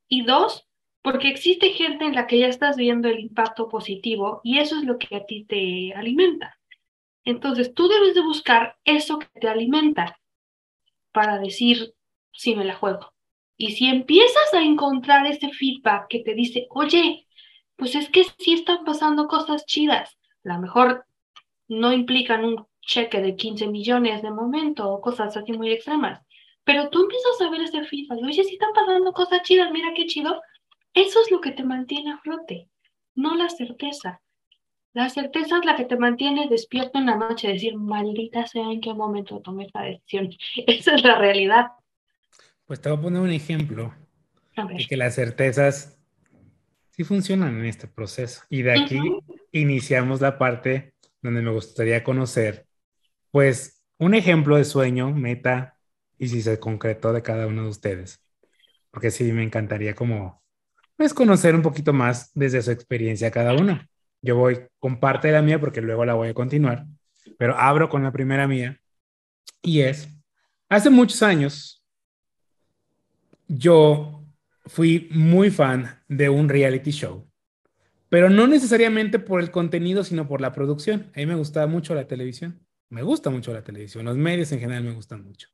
[0.08, 0.68] y dos,
[1.02, 4.84] porque existe gente en la que ya estás viendo el impacto positivo y eso es
[4.84, 6.60] lo que a ti te alimenta.
[7.26, 10.20] Entonces tú debes de buscar eso que te alimenta
[11.18, 11.96] para decir
[12.32, 13.12] si me la juego.
[13.58, 17.26] Y si empiezas a encontrar ese feedback que te dice, oye,
[17.76, 21.08] pues es que sí están pasando cosas chidas, a lo mejor
[21.68, 26.22] no implican un cheque de 15 millones de momento o cosas así muy extremas,
[26.64, 30.06] pero tú empiezas a ver ese feedback, oye, sí están pasando cosas chidas, mira qué
[30.06, 30.40] chido,
[30.94, 32.70] eso es lo que te mantiene a flote,
[33.16, 34.22] no la certeza.
[34.94, 38.82] La certeza es la que te mantiene despierto en la noche, decir, maldita sea en
[38.82, 40.30] qué momento tomé esta decisión.
[40.68, 41.68] Esa es la realidad.
[42.66, 43.94] Pues te voy a poner un ejemplo
[44.56, 46.00] de que las certezas
[46.92, 48.42] sí funcionan en este proceso.
[48.50, 49.00] Y de aquí
[49.52, 52.68] iniciamos la parte donde me gustaría conocer,
[53.32, 55.78] pues, un ejemplo de sueño, meta,
[56.18, 58.24] y si se concretó de cada uno de ustedes.
[58.92, 60.44] Porque sí, me encantaría como,
[60.96, 63.80] pues, conocer un poquito más desde su experiencia cada uno.
[64.28, 66.86] Yo voy con parte de la mía porque luego la voy a continuar,
[67.38, 68.78] pero abro con la primera mía
[69.62, 70.10] y es,
[70.68, 71.82] hace muchos años,
[73.48, 74.26] yo
[74.66, 77.26] fui muy fan de un reality show,
[78.10, 81.10] pero no necesariamente por el contenido, sino por la producción.
[81.16, 82.60] A mí me gustaba mucho la televisión,
[82.90, 85.48] me gusta mucho la televisión, los medios en general me gustan mucho.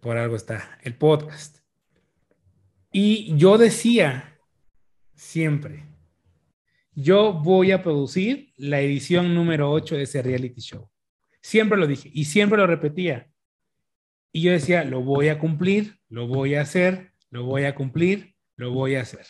[0.00, 1.58] Por algo está el podcast.
[2.90, 4.36] Y yo decía
[5.14, 5.95] siempre,
[6.96, 10.88] yo voy a producir la edición número 8 de ese reality show.
[11.42, 13.30] Siempre lo dije y siempre lo repetía.
[14.32, 18.34] Y yo decía, lo voy a cumplir, lo voy a hacer, lo voy a cumplir,
[18.56, 19.26] lo voy a hacer.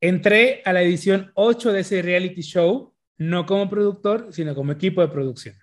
[0.00, 5.02] Entré a la edición 8 de ese reality show, no como productor, sino como equipo
[5.02, 5.56] de producción.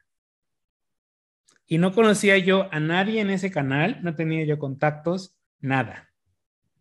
[1.66, 6.09] Y no conocía yo a nadie en ese canal, no tenía yo contactos, nada.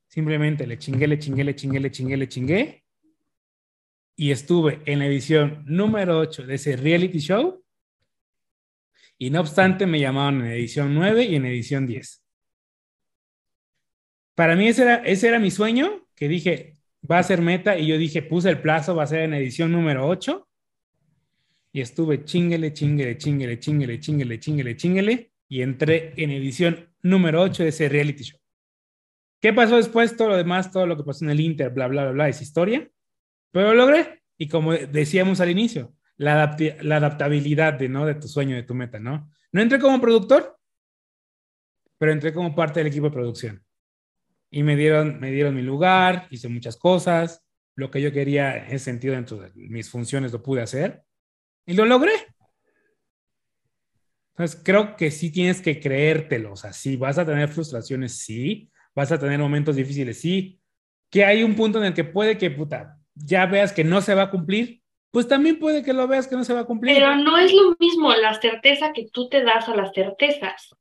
[0.08, 2.84] Simplemente le chingué, le chingué, le chingué, le chingué, le chingué.
[4.16, 7.62] Y estuve en la edición número 8 de ese reality show.
[9.18, 12.24] Y no obstante, me llamaron en edición 9 y en edición 10.
[14.34, 17.76] Para mí ese era, ese era mi sueño, que dije, va a ser meta.
[17.76, 20.48] Y yo dije, puse el plazo, va a ser en edición número 8.
[21.72, 25.32] Y estuve chinguele, chinguele, chinguele, chinguele, chinguele, chinguele, chinguele.
[25.48, 28.40] Y entré en edición número 8 de ese reality show.
[29.40, 30.16] ¿Qué pasó después?
[30.16, 32.42] Todo lo demás, todo lo que pasó en el Inter, bla, bla, bla, bla, es
[32.42, 32.88] historia.
[33.52, 34.22] Pero lo logré.
[34.36, 38.04] Y como decíamos al inicio, la, la adaptabilidad de, ¿no?
[38.04, 39.30] de tu sueño, de tu meta, ¿no?
[39.52, 40.58] No entré como productor,
[41.98, 43.64] pero entré como parte del equipo de producción.
[44.50, 47.44] Y me dieron, me dieron mi lugar, hice muchas cosas.
[47.74, 51.02] Lo que yo quería en ese sentido, dentro de mis funciones, lo pude hacer.
[51.64, 52.12] Y lo logré.
[54.30, 56.52] Entonces, creo que sí tienes que creértelo.
[56.52, 60.58] O sea, sí, vas a tener frustraciones, sí vas a tener momentos difíciles, sí,
[61.08, 64.12] que hay un punto en el que puede que, puta, ya veas que no se
[64.12, 64.82] va a cumplir,
[65.12, 66.96] pues también puede que lo veas que no se va a cumplir.
[66.96, 70.74] Pero no es lo mismo la certeza que tú te das a las certezas.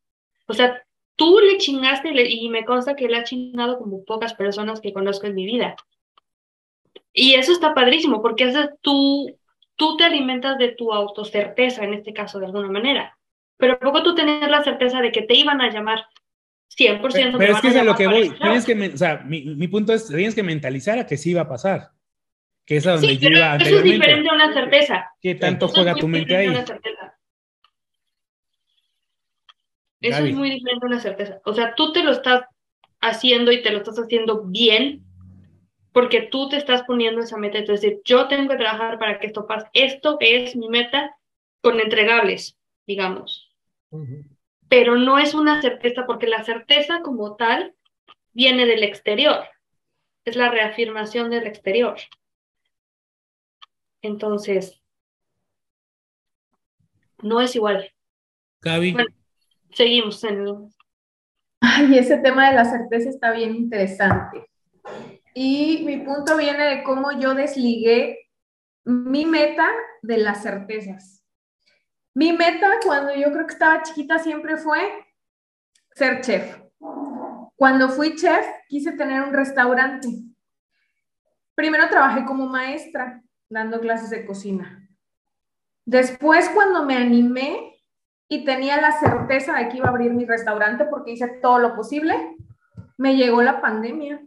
[0.48, 0.82] O sea,
[1.16, 5.28] tú le chingaste y me consta que le ha chingado como pocas personas que conozco
[5.28, 5.76] en mi vida.
[7.14, 9.38] Y eso está padrísimo, porque eso tú,
[9.76, 13.16] tú te alimentas de tu autocerteza, en este caso, de alguna manera.
[13.58, 16.08] Pero poco tú tenías la certeza de que te iban a llamar
[16.76, 17.38] 100%.
[17.38, 18.30] Pero, es que es a lo que voy.
[18.30, 21.42] Tienes que, o sea, mi, mi, punto es, tienes que mentalizar a que sí va
[21.42, 21.92] a pasar.
[22.66, 25.12] Que es a donde yo iba Eso es diferente a una certeza.
[25.22, 26.48] ¿Qué tanto juega tu mente ahí?
[30.00, 31.42] Eso es muy diferente a una certeza.
[31.46, 32.44] O sea, tú te lo estás
[33.02, 35.04] haciendo y te lo estás haciendo bien
[35.94, 37.58] porque tú te estás poniendo esa meta.
[37.58, 39.68] Es decir, yo tengo que trabajar para que esto pase.
[39.74, 41.16] Esto es mi meta
[41.62, 43.48] con entregables, digamos
[44.70, 47.76] pero no es una certeza porque la certeza como tal
[48.34, 49.46] viene del exterior,
[50.26, 51.98] es la reafirmación del exterior.
[54.02, 54.82] Entonces,
[57.22, 57.92] no es igual.
[58.62, 58.94] Gaby.
[58.94, 59.10] Bueno,
[59.72, 60.70] seguimos en...
[61.62, 64.48] Ay, ese tema de la certeza está bien interesante.
[65.34, 68.30] Y mi punto viene de cómo yo desligué
[68.84, 69.68] mi meta
[70.02, 71.17] de las certezas.
[72.18, 74.80] Mi meta cuando yo creo que estaba chiquita siempre fue
[75.94, 76.60] ser chef.
[77.56, 80.08] Cuando fui chef, quise tener un restaurante.
[81.54, 84.90] Primero trabajé como maestra, dando clases de cocina.
[85.86, 87.84] Después, cuando me animé
[88.28, 91.76] y tenía la certeza de que iba a abrir mi restaurante porque hice todo lo
[91.76, 92.36] posible,
[92.98, 94.26] me llegó la pandemia.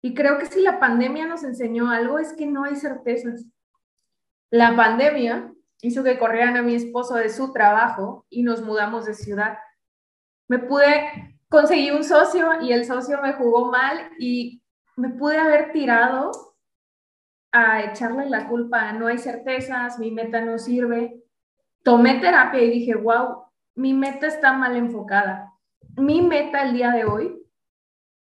[0.00, 3.46] Y creo que si la pandemia nos enseñó algo es que no hay certezas.
[4.50, 5.52] La pandemia
[5.82, 9.58] hizo que corrieran a mi esposo de su trabajo y nos mudamos de ciudad.
[10.48, 14.62] Me pude conseguir un socio y el socio me jugó mal y
[14.96, 16.30] me pude haber tirado
[17.50, 21.20] a echarle la culpa, no hay certezas, mi meta no sirve.
[21.82, 25.52] Tomé terapia y dije, wow, mi meta está mal enfocada.
[25.96, 27.42] Mi meta el día de hoy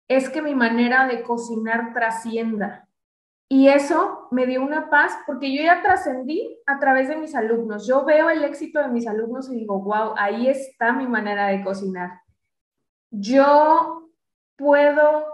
[0.09, 2.89] es que mi manera de cocinar trascienda,
[3.53, 7.85] y eso me dio una paz porque yo ya trascendí a través de mis alumnos.
[7.85, 11.65] Yo veo el éxito de mis alumnos y digo, wow, ahí está mi manera de
[11.65, 12.21] cocinar.
[13.11, 14.09] Yo
[14.55, 15.27] puedo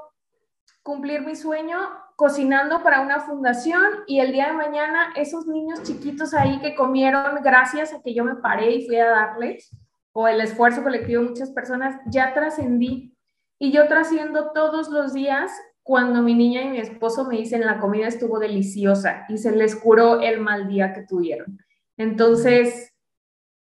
[0.83, 1.77] cumplir mi sueño
[2.17, 7.43] cocinando para una fundación y el día de mañana esos niños chiquitos ahí que comieron
[7.43, 9.71] gracias a que yo me paré y fui a darles,
[10.13, 13.15] o el esfuerzo colectivo de muchas personas, ya trascendí.
[13.59, 15.53] Y yo trasciendo todos los días
[15.87, 19.77] cuando mi niña y mi esposo me dicen la comida estuvo deliciosa y se les
[19.77, 21.61] curó el mal día que tuvieron.
[21.97, 22.93] Entonces,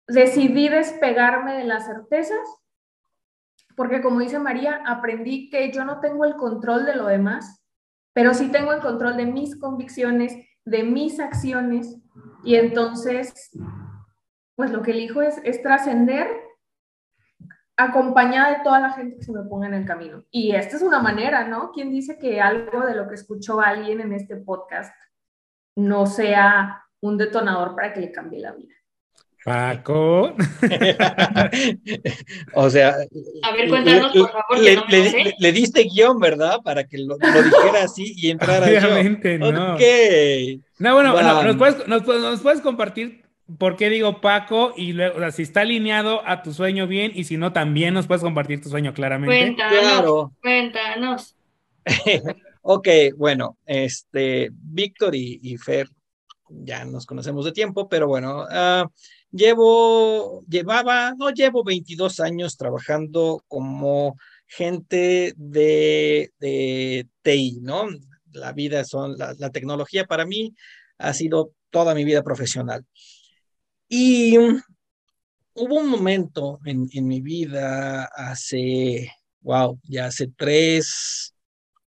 [0.05, 2.45] decidí despegarme de las certezas
[3.79, 7.63] porque como dice María, aprendí que yo no tengo el control de lo demás,
[8.11, 11.97] pero sí tengo el control de mis convicciones, de mis acciones,
[12.43, 13.51] y entonces,
[14.57, 16.27] pues lo que elijo es, es trascender
[17.79, 20.23] acompañada de toda la gente que se me ponga en el camino.
[20.29, 21.71] Y esta es una manera, ¿no?
[21.71, 24.93] ¿Quién dice que algo de lo que escuchó alguien en este podcast
[25.75, 28.73] no sea un detonador para que le cambie la vida?
[29.45, 30.35] Paco.
[32.53, 32.95] o sea.
[33.43, 34.59] A ver, cuéntanos, por favor.
[34.59, 34.83] Le, no
[35.39, 36.59] le, diste guion, ¿verdad?
[36.61, 39.51] Para que lo, lo dijera así y entrara Obviamente, yo.
[39.53, 39.75] no.
[39.75, 39.81] Ok.
[40.79, 43.23] No, bueno, bueno nos, puedes, nos, nos, puedes, compartir
[43.57, 47.11] por qué digo Paco y luego, o sea, si está alineado a tu sueño bien
[47.15, 49.37] y si no, también nos puedes compartir tu sueño claramente.
[49.37, 49.79] Cuéntanos.
[49.79, 50.33] Claro.
[50.41, 51.35] Cuéntanos.
[52.61, 52.87] ok,
[53.17, 55.87] bueno, este, Víctor y, y, Fer
[56.49, 58.43] ya nos conocemos de tiempo, pero bueno.
[58.43, 58.89] Uh,
[59.31, 67.89] Llevo, llevaba, no llevo 22 años trabajando como gente de, de TI, ¿no?
[68.31, 70.55] La vida son, la, la, tecnología para mí
[70.97, 72.85] ha sido toda mi vida profesional.
[73.89, 79.11] Y hubo un momento en, en mi vida hace,
[79.41, 81.33] wow, ya hace tres,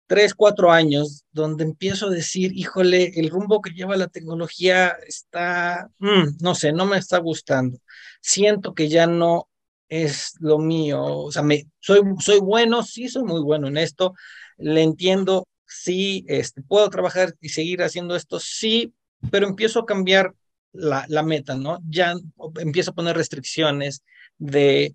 [0.07, 5.89] tres, cuatro años, donde empiezo a decir, híjole, el rumbo que lleva la tecnología está,
[5.99, 7.79] mm, no sé, no me está gustando.
[8.21, 9.49] Siento que ya no
[9.89, 11.05] es lo mío.
[11.05, 14.15] O sea, me, soy, soy bueno, sí, soy muy bueno en esto.
[14.59, 18.95] Le entiendo, sí, este, puedo trabajar y seguir haciendo esto, sí,
[19.31, 20.35] pero empiezo a cambiar
[20.73, 21.79] la, la meta, ¿no?
[21.89, 22.15] Ya
[22.59, 24.03] empiezo a poner restricciones
[24.39, 24.95] de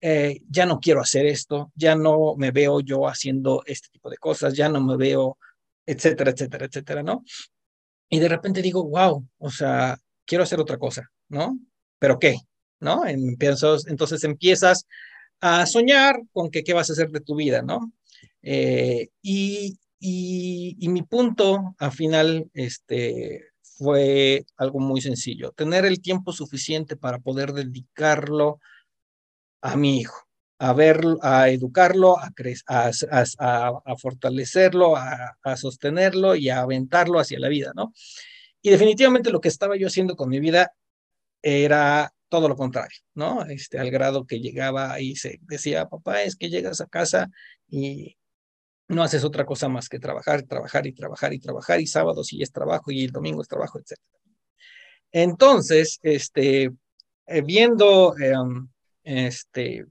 [0.00, 4.16] eh, ya no quiero hacer esto, ya no me veo yo haciendo este tipo de
[4.16, 5.38] cosas, ya no me veo,
[5.84, 7.24] etcétera, etcétera, etcétera, ¿no?
[8.08, 11.58] Y de repente digo, wow, o sea, quiero hacer otra cosa, ¿no?
[11.98, 12.36] ¿Pero qué?
[12.80, 13.04] ¿No?
[13.06, 14.86] entonces empiezas
[15.40, 17.92] a soñar con que qué vas a hacer de tu vida, ¿no?
[18.40, 23.47] Eh, y, y, y, mi punto al final este,
[23.78, 28.58] fue algo muy sencillo, tener el tiempo suficiente para poder dedicarlo
[29.62, 30.26] a mi hijo,
[30.58, 32.32] a ver, a educarlo, a,
[32.66, 37.92] a, a, fortalecerlo, a, sostenerlo y a aventarlo hacia la vida, ¿no?
[38.62, 40.72] Y definitivamente lo que estaba yo haciendo con mi vida
[41.40, 43.44] era todo lo contrario, ¿no?
[43.44, 47.30] Este, al grado que llegaba y se decía, papá, es que llegas a casa
[47.68, 48.17] y
[48.88, 52.42] no haces otra cosa más que trabajar, trabajar y trabajar y trabajar, y sábado sí
[52.42, 53.98] es trabajo y el domingo es trabajo, etc.
[55.12, 56.70] Entonces, este,
[57.26, 58.68] eh, viendo em,
[59.04, 59.86] este,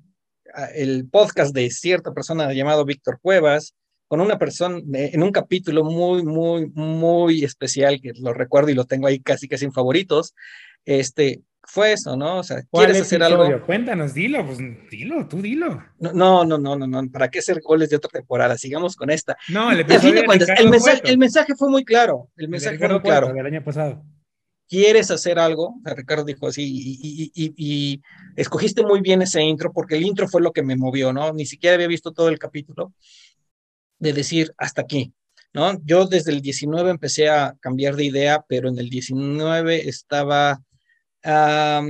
[0.76, 3.76] el podcast de cierta persona llamado Víctor Cuevas,
[4.08, 8.86] con una persona en un capítulo muy, muy, muy especial, que lo recuerdo y lo
[8.86, 10.34] tengo ahí casi casi en favoritos,
[10.86, 12.40] este, fue eso, ¿no?
[12.40, 13.46] O sea, ¿quieres hacer algo?
[13.66, 14.58] Cuéntanos, dilo, pues
[14.90, 15.84] dilo, tú dilo.
[16.00, 18.58] No, no, no, no, no, ¿para qué hacer goles de otra temporada?
[18.58, 19.38] Sigamos con esta.
[19.50, 23.36] No, el, cuentas, el, mensaje, el mensaje fue muy claro, el mensaje fue muy claro.
[23.36, 24.04] El año pasado
[24.70, 28.02] quieres hacer algo, Ricardo dijo así, y, y,
[28.36, 31.32] escogiste muy bien ese intro, porque el intro fue lo que me movió, ¿no?
[31.32, 32.94] Ni siquiera había visto todo el capítulo,
[34.00, 35.14] de decir hasta aquí,
[35.54, 35.80] ¿no?
[35.86, 40.62] Yo desde el 19 empecé a cambiar de idea, pero en el 19 estaba
[41.24, 41.84] eh,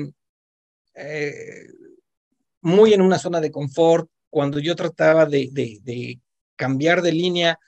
[2.61, 6.19] muy en una zona de confort, cuando yo trataba de,
[6.55, 7.59] cambiar de línea,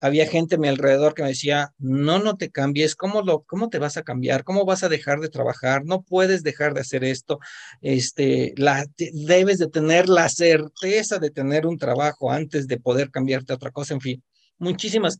[0.00, 3.68] había gente a mi alrededor que me decía, no, no te cambies, ¿cómo, lo, ¿cómo
[3.68, 4.44] te vas a cambiar?
[4.44, 5.84] ¿Cómo vas a dejar de trabajar?
[5.84, 7.38] No puedes dejar de hacer esto.
[7.82, 13.52] Este, la, debes de tener la certeza de tener un trabajo antes de poder cambiarte
[13.52, 13.94] a otra cosa.
[13.94, 14.22] En fin,
[14.58, 15.18] muchísimas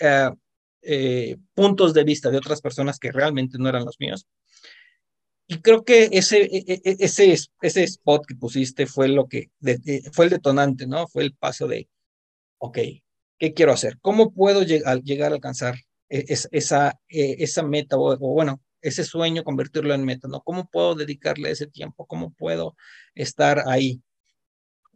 [0.00, 0.34] uh,
[0.82, 4.26] eh, puntos de vista de otras personas que realmente no eran los míos.
[5.48, 9.50] Y creo que ese, e, e, e, ese, ese spot que pusiste fue lo que,
[10.12, 11.06] fue el detonante, ¿no?
[11.06, 11.88] Fue el paso de,
[12.58, 12.78] ok,
[13.38, 13.98] ¿qué quiero hacer?
[14.00, 15.76] ¿Cómo puedo llegar, llegar a alcanzar
[16.08, 20.40] esa, esa meta o, bueno, ese sueño, convertirlo en meta, ¿no?
[20.42, 22.06] ¿Cómo puedo dedicarle ese tiempo?
[22.06, 22.76] ¿Cómo puedo
[23.14, 24.02] estar ahí?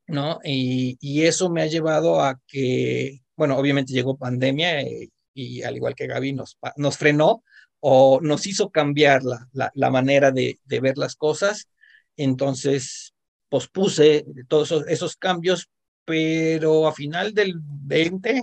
[0.07, 0.40] ¿No?
[0.44, 5.76] Y, y eso me ha llevado a que, bueno, obviamente llegó pandemia eh, y al
[5.76, 7.44] igual que Gaby nos, nos frenó
[7.81, 11.68] o nos hizo cambiar la, la, manera de, de, ver las cosas.
[12.16, 13.14] Entonces,
[13.49, 15.70] pospuse todos esos, esos cambios
[16.11, 18.43] pero a final del 20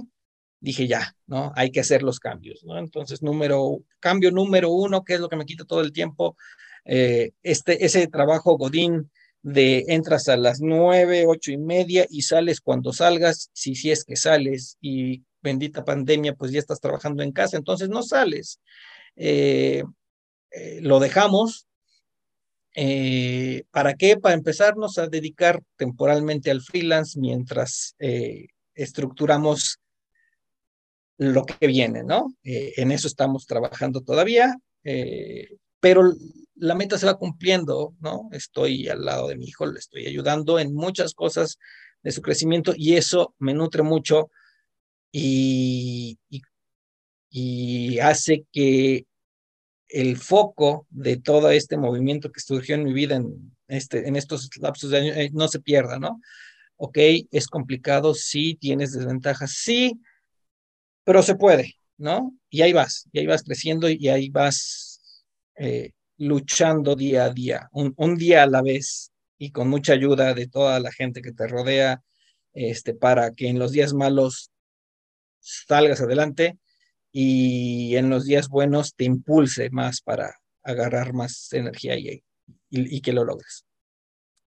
[0.62, 1.52] dije ya, ¿no?
[1.54, 2.78] Hay que hacer los cambios, ¿no?
[2.78, 6.38] Entonces, número, cambio número uno, que es lo que me quita todo el tiempo,
[6.86, 9.12] eh, este, ese trabajo Godín
[9.42, 14.06] de entras a las nueve, ocho y media y sales cuando salgas, si, si es
[14.06, 18.62] que sales y bendita pandemia, pues ya estás trabajando en casa, entonces no sales.
[19.18, 19.84] Eh,
[20.52, 21.68] eh, lo dejamos.
[23.72, 24.18] ¿Para qué?
[24.18, 27.96] Para empezarnos a dedicar temporalmente al freelance mientras
[28.76, 29.80] estructuramos
[31.18, 32.34] lo que viene, ¿no?
[32.44, 36.14] Eh, en eso estamos trabajando todavía, eh, pero
[36.56, 38.30] la meta se va cumpliendo, ¿no?
[38.32, 41.58] Estoy al lado de mi hijo, le estoy ayudando en muchas cosas
[42.04, 44.30] de su crecimiento y eso me nutre mucho
[45.12, 46.20] y,
[48.02, 49.06] hace que
[49.90, 54.50] el foco de todo este movimiento que surgió en mi vida en, este, en estos
[54.60, 56.22] lapsos de años eh, no se pierda, ¿no?
[56.76, 56.98] Ok,
[57.32, 60.00] es complicado, sí, tienes desventajas, sí,
[61.04, 62.34] pero se puede, ¿no?
[62.50, 65.24] Y ahí vas, y ahí vas creciendo y ahí vas
[65.56, 70.48] eh, luchando día a día, un, día a la vez y con mucha ayuda de
[70.48, 72.02] toda la gente que te rodea,
[72.54, 74.52] este, para que en los días malos
[75.40, 76.58] salgas adelante
[77.12, 82.24] y en los días buenos te impulse más para agarrar más energía y,
[82.70, 83.66] y, que lo logres.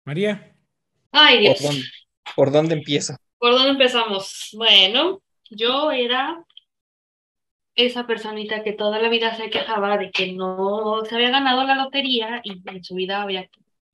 [0.05, 0.55] María.
[1.11, 1.61] Ay, Dios.
[1.61, 1.85] ¿Por dónde,
[2.35, 3.17] ¿Por dónde empieza?
[3.37, 4.49] ¿Por dónde empezamos?
[4.53, 6.45] Bueno, yo era
[7.75, 11.75] esa personita que toda la vida se quejaba de que no se había ganado la
[11.75, 13.49] lotería y en su vida había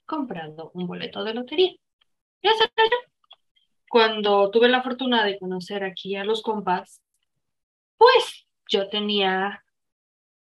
[0.06, 1.74] comprado un boleto de lotería.
[2.41, 2.66] Ya se
[3.89, 7.01] Cuando tuve la fortuna de conocer aquí a los compas,
[7.97, 9.63] pues yo tenía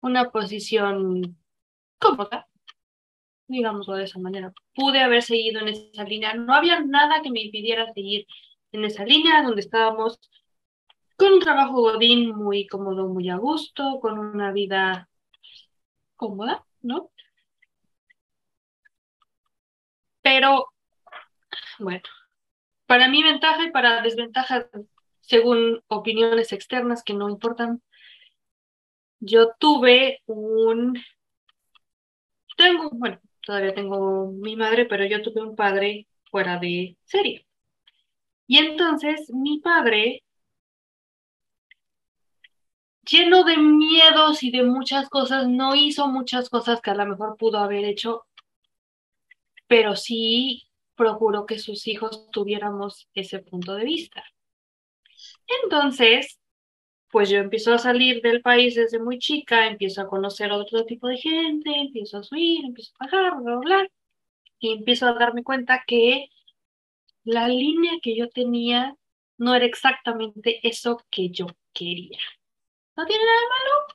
[0.01, 1.37] una posición
[1.99, 2.47] cómoda,
[3.47, 4.53] digámoslo de esa manera.
[4.73, 6.33] Pude haber seguido en esa línea.
[6.33, 8.25] No había nada que me impidiera seguir
[8.71, 10.19] en esa línea donde estábamos
[11.17, 15.09] con un trabajo godín muy cómodo, muy a gusto, con una vida
[16.15, 17.11] cómoda, ¿no?
[20.21, 20.67] Pero,
[21.79, 22.03] bueno,
[22.85, 24.67] para mi ventaja y para desventaja,
[25.21, 27.81] según opiniones externas que no importan,
[29.19, 30.97] yo tuve un,
[32.57, 37.45] tengo, bueno, todavía tengo mi madre, pero yo tuve un padre fuera de serie.
[38.47, 40.23] Y entonces mi padre
[43.09, 47.37] lleno de miedos y de muchas cosas, no hizo muchas cosas que a lo mejor
[47.37, 48.25] pudo haber hecho,
[49.67, 54.23] pero sí procuró que sus hijos tuviéramos ese punto de vista.
[55.63, 56.39] Entonces,
[57.11, 61.07] pues yo empiezo a salir del país desde muy chica, empiezo a conocer otro tipo
[61.07, 63.89] de gente, empiezo a subir, empiezo a bajar, bla, bla, bla,
[64.59, 66.29] y empiezo a darme cuenta que
[67.23, 68.95] la línea que yo tenía
[69.37, 72.19] no era exactamente eso que yo quería.
[72.95, 73.85] No tiene nada de malo,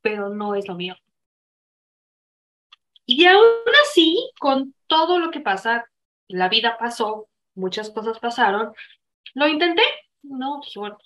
[0.00, 0.96] pero no es lo mío.
[3.06, 3.46] Y aún
[3.82, 5.90] así, con todo lo que pasa,
[6.28, 8.72] la vida pasó, muchas cosas pasaron,
[9.34, 9.82] lo intenté,
[10.22, 10.60] ¿no?
[10.62, 10.98] Dije, bueno,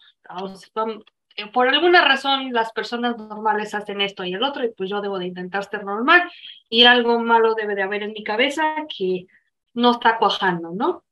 [1.36, 5.00] eh, por alguna razón las personas normales hacen esto y el otro, y pues yo
[5.00, 6.30] debo de intentar ser normal,
[6.68, 9.26] y algo malo debe de haber en mi cabeza que
[9.74, 11.04] no está cuajando, ¿no?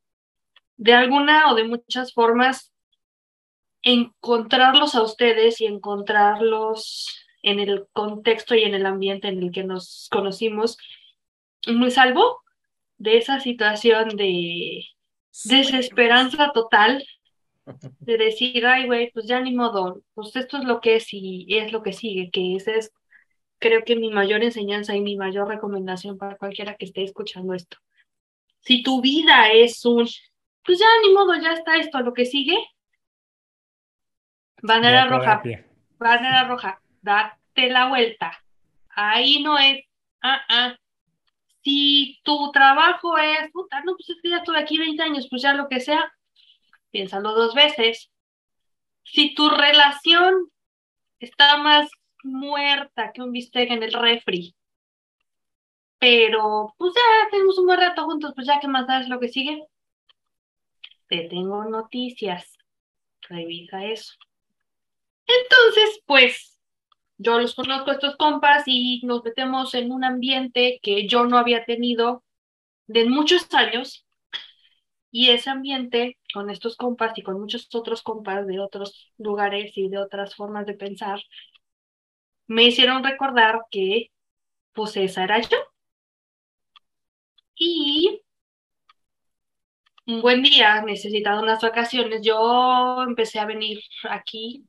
[0.77, 2.73] De alguna o de muchas formas
[3.83, 9.65] encontrarlos a ustedes y encontrarlos en el contexto y en el ambiente en el que
[9.65, 10.77] nos conocimos,
[11.67, 12.43] me salvó
[12.99, 14.85] de esa situación de
[15.45, 17.07] desesperanza total,
[18.01, 21.47] de decir, ay, güey, pues ya ni modo, pues esto es lo que es y
[21.57, 22.93] es lo que sigue, que esa es,
[23.59, 27.77] creo que mi mayor enseñanza y mi mayor recomendación para cualquiera que esté escuchando esto.
[28.61, 30.09] Si tu vida es un,
[30.65, 32.57] pues ya ni modo, ya está esto, lo que sigue,
[34.63, 35.43] Bandera roja.
[35.99, 36.81] Bandera roja.
[37.03, 38.33] Date la vuelta.
[38.91, 39.85] Ahí no es.
[40.23, 40.77] Ah, ah.
[41.63, 45.43] Si tu trabajo es, puta, no, pues es que ya estuve aquí 20 años, pues
[45.43, 46.11] ya lo que sea,
[46.91, 48.11] piénsalo dos veces.
[49.05, 50.51] Si tu relación
[51.19, 51.91] está más
[52.23, 54.55] muerta que un bistec en el refri,
[55.99, 59.29] pero pues ya tenemos un buen rato juntos, pues ya que más sabes lo que
[59.29, 59.67] sigue.
[61.09, 62.57] Te tengo noticias.
[63.29, 64.15] Revisa eso.
[65.27, 66.59] Entonces, pues
[67.19, 71.37] yo los conozco a estos compas y nos metemos en un ambiente que yo no
[71.37, 72.25] había tenido
[72.87, 74.07] de muchos años.
[75.13, 79.89] Y ese ambiente con estos compas y con muchos otros compas de otros lugares y
[79.89, 81.21] de otras formas de pensar,
[82.49, 84.11] me hicieron recordar que
[84.75, 85.59] pues esa era yo.
[87.57, 88.21] Y
[90.07, 93.81] un buen día, necesitado unas vacaciones, yo empecé a venir
[94.11, 94.65] aquí,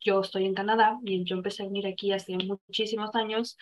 [0.00, 3.56] yo estoy en Canadá y yo empecé a venir aquí hace muchísimos años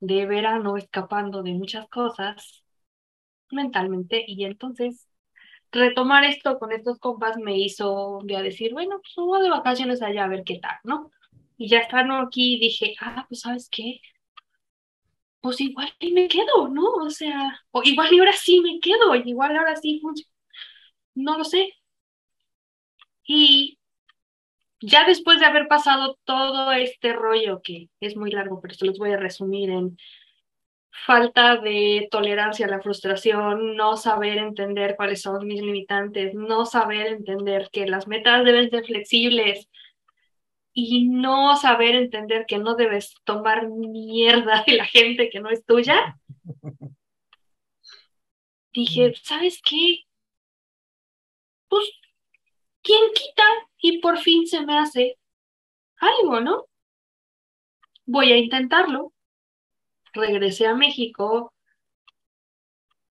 [0.00, 2.64] de verano escapando de muchas cosas
[3.52, 5.09] mentalmente y entonces
[5.72, 10.02] retomar esto con estos compas me hizo un día decir, bueno, pues hubo de vacaciones
[10.02, 11.10] allá a ver qué tal, ¿no?
[11.56, 14.00] Y ya estando aquí dije, ah, pues sabes qué,
[15.40, 16.84] pues igual y me quedo, ¿no?
[16.92, 20.00] O sea, o igual y ahora sí me quedo, igual ahora sí
[21.14, 21.74] no lo sé.
[23.26, 23.78] Y
[24.80, 28.98] ya después de haber pasado todo este rollo, que es muy largo, pero se los
[28.98, 29.96] voy a resumir en
[30.90, 37.06] falta de tolerancia a la frustración, no saber entender cuáles son mis limitantes, no saber
[37.06, 39.68] entender que las metas deben ser flexibles
[40.72, 45.64] y no saber entender que no debes tomar mierda de la gente que no es
[45.64, 46.18] tuya.
[48.72, 50.04] Dije, ¿sabes qué?
[51.68, 51.90] Pues,
[52.82, 53.44] ¿quién quita?
[53.78, 55.18] Y por fin se me hace
[55.96, 56.66] algo, ¿no?
[58.06, 59.12] Voy a intentarlo
[60.12, 61.52] regresé a México,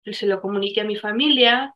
[0.05, 1.75] se lo comuniqué a mi familia.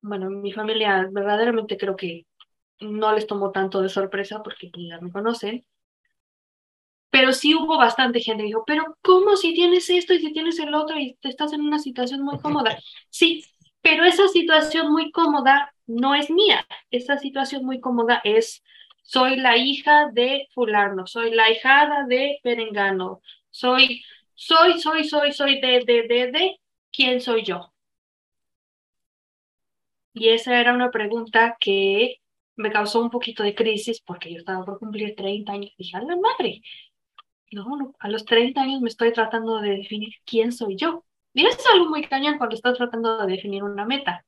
[0.00, 2.26] Bueno, mi familia verdaderamente creo que
[2.80, 5.64] no les tomó tanto de sorpresa porque pues, ya me conocen.
[7.10, 10.58] Pero sí hubo bastante gente que dijo, pero ¿cómo si tienes esto y si tienes
[10.58, 12.78] el otro y te estás en una situación muy cómoda?
[13.10, 13.44] Sí,
[13.80, 16.66] pero esa situación muy cómoda no es mía.
[16.90, 18.62] Esa situación muy cómoda es,
[19.02, 23.22] soy la hija de fulano, soy la hijada de Perengano,
[23.56, 24.02] soy,
[24.34, 26.60] soy, soy, soy, soy de, de, de, de,
[26.92, 27.72] ¿quién soy yo?
[30.12, 32.16] Y esa era una pregunta que
[32.56, 35.72] me causó un poquito de crisis porque yo estaba por cumplir 30 años.
[35.78, 36.60] Dije, la madre,
[37.52, 41.04] no, no, a los 30 años me estoy tratando de definir quién soy yo.
[41.32, 44.24] Y es algo muy cañón cuando estás tratando de definir una meta.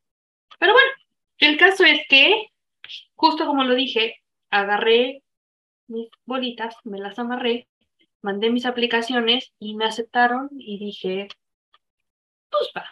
[0.59, 0.89] Pero bueno,
[1.39, 2.49] el caso es que,
[3.15, 4.17] justo como lo dije,
[4.51, 5.23] agarré
[5.87, 7.69] mis bolitas, me las amarré
[8.29, 11.29] mandé mis aplicaciones y me aceptaron y dije,
[12.51, 12.85] pues va.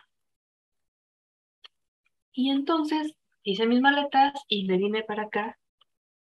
[2.32, 5.58] Y entonces hice mis maletas y me vine para acá.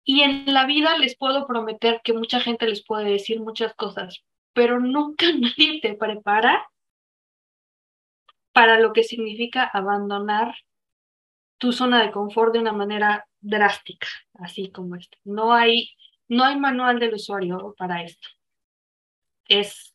[0.02, 4.24] Y en la vida les puedo prometer que mucha gente les puede decir muchas cosas,
[4.54, 6.66] pero nunca nadie te prepara
[8.52, 10.54] para lo que significa abandonar
[11.58, 14.08] tu zona de confort de una manera drástica,
[14.40, 15.18] así como esta.
[15.24, 15.90] No hay,
[16.28, 18.35] no hay manual del usuario para esto
[19.48, 19.94] es,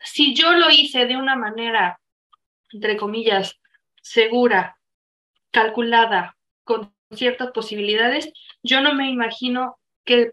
[0.00, 2.00] si yo lo hice de una manera,
[2.72, 3.58] entre comillas,
[4.02, 4.76] segura,
[5.50, 8.32] calculada, con ciertas posibilidades,
[8.62, 10.32] yo no me imagino qué,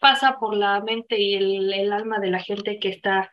[0.00, 3.32] pasa por la mente y el, el alma de la gente que está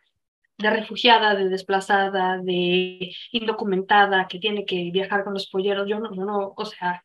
[0.58, 5.88] de refugiada, de desplazada, de indocumentada, que tiene que viajar con los polleros.
[5.88, 7.02] Yo no, no, o sea,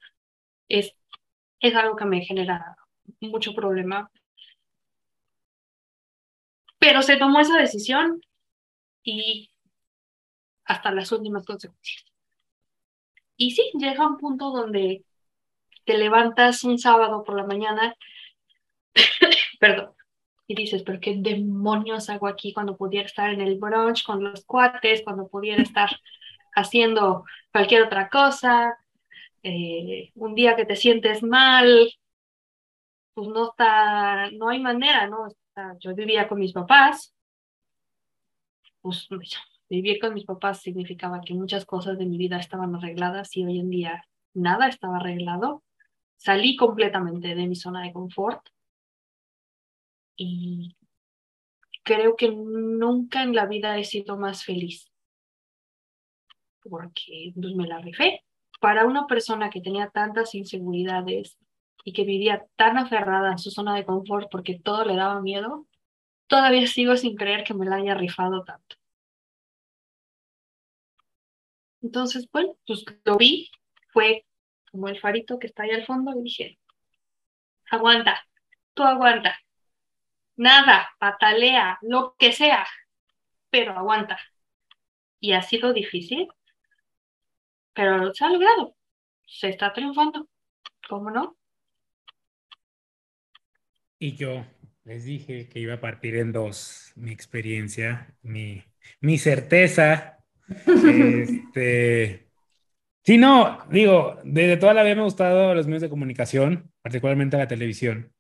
[0.70, 0.96] es,
[1.60, 2.76] es algo que me genera
[3.20, 4.10] mucho problema
[6.82, 8.22] pero se tomó esa decisión
[9.04, 9.52] y
[10.66, 12.04] hasta las últimas consecuencias.
[13.38, 15.06] Y sí, llega un punto donde
[15.86, 17.96] te levantas un sábado por la mañana,
[19.60, 19.94] perdón,
[20.48, 24.44] y dices, pero qué demonios hago aquí cuando pudiera estar en el brunch con los
[24.46, 25.92] cuates, cuando pudiera estar
[26.56, 28.76] haciendo cualquier otra cosa,
[29.44, 31.92] eh, un día que te sientes mal,
[33.14, 35.28] pues no está, no hay manera, ¿no?
[35.80, 37.14] Yo vivía con mis papás,
[38.82, 39.08] pues
[39.70, 43.60] vivir con mis papás significaba que muchas cosas de mi vida estaban arregladas y hoy
[43.60, 45.64] en día nada estaba arreglado.
[46.18, 48.46] Salí completamente de mi zona de confort
[50.16, 50.76] y
[51.84, 54.92] creo que nunca en la vida he sido más feliz
[56.64, 58.24] porque pues, me la rifé.
[58.60, 61.38] Para una persona que tenía tantas inseguridades,
[61.84, 65.68] y que vivía tan aferrada en su zona de confort porque todo le daba miedo,
[66.28, 68.78] todavía sigo sin creer que me la haya rifado tanto.
[71.82, 73.50] Entonces, bueno, pues lo vi,
[73.94, 74.26] fue
[74.72, 76.60] como el farito que está ahí al fondo y dije,
[77.72, 78.26] aguanta,
[78.74, 79.40] tú aguanta,
[80.36, 82.66] nada, patalea, lo que sea,
[83.50, 84.20] pero aguanta.
[85.20, 86.28] Y ha sido difícil,
[87.74, 88.76] pero se ha logrado,
[89.26, 90.28] se está triunfando,
[90.90, 91.38] ¿cómo no?
[94.02, 94.44] Y yo
[94.84, 98.64] les dije que iba a partir en dos mi experiencia, mi,
[99.00, 100.18] mi certeza.
[100.66, 102.28] este,
[103.04, 107.38] sí, no, digo, desde toda la vida me han gustado los medios de comunicación, particularmente
[107.38, 108.12] la televisión.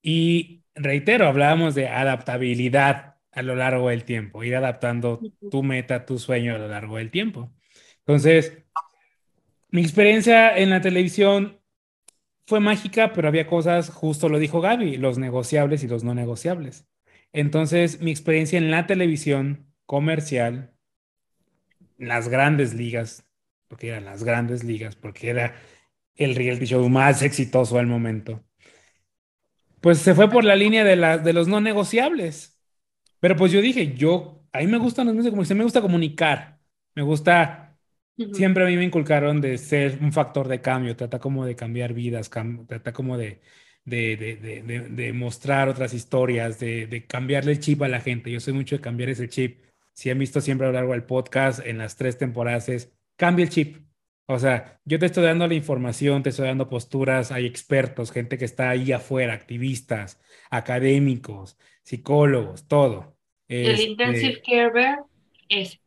[0.00, 6.18] Y reitero, hablábamos de adaptabilidad a lo largo del tiempo, ir adaptando tu meta, tu
[6.18, 7.52] sueño a lo largo del tiempo.
[7.98, 8.64] Entonces,
[9.68, 11.61] mi experiencia en la televisión
[12.46, 16.86] fue mágica, pero había cosas, justo lo dijo Gaby, los negociables y los no negociables.
[17.32, 20.74] Entonces, mi experiencia en la televisión comercial,
[21.98, 23.24] las grandes ligas,
[23.68, 25.54] porque eran las grandes ligas, porque era
[26.16, 28.44] el reality show más exitoso al momento,
[29.80, 32.60] pues se fue por la línea de, la, de los no negociables.
[33.20, 35.82] Pero pues yo dije, yo, a mí me gustan los medios de comunicación, me gusta
[35.82, 36.60] comunicar,
[36.94, 37.71] me gusta
[38.32, 41.94] Siempre a mí me inculcaron de ser un factor de cambio, trata como de cambiar
[41.94, 42.30] vidas,
[42.68, 43.40] trata como de,
[43.84, 48.30] de, de, de, mostrar otras historias, de, cambiarle el chip a la gente.
[48.30, 49.64] Yo soy mucho de cambiar ese chip.
[49.92, 53.44] Si han visto siempre a lo largo del podcast, en las tres temporadas es, cambia
[53.44, 53.78] el chip.
[54.26, 58.38] O sea, yo te estoy dando la información, te estoy dando posturas, hay expertos, gente
[58.38, 63.16] que está ahí afuera, activistas, académicos, psicólogos, todo.
[63.48, 64.98] El este intensive care
[65.48, 65.81] es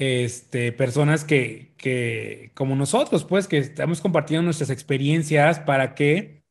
[0.00, 6.42] este, personas que, que, como nosotros, pues, que estamos compartiendo nuestras experiencias para que,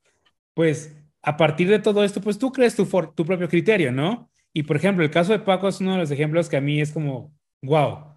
[0.54, 4.30] pues, a partir de todo esto, pues tú crees tu, tu propio criterio, ¿no?
[4.54, 6.80] Y por ejemplo, el caso de Paco es uno de los ejemplos que a mí
[6.80, 7.34] es como,
[7.64, 8.16] wow,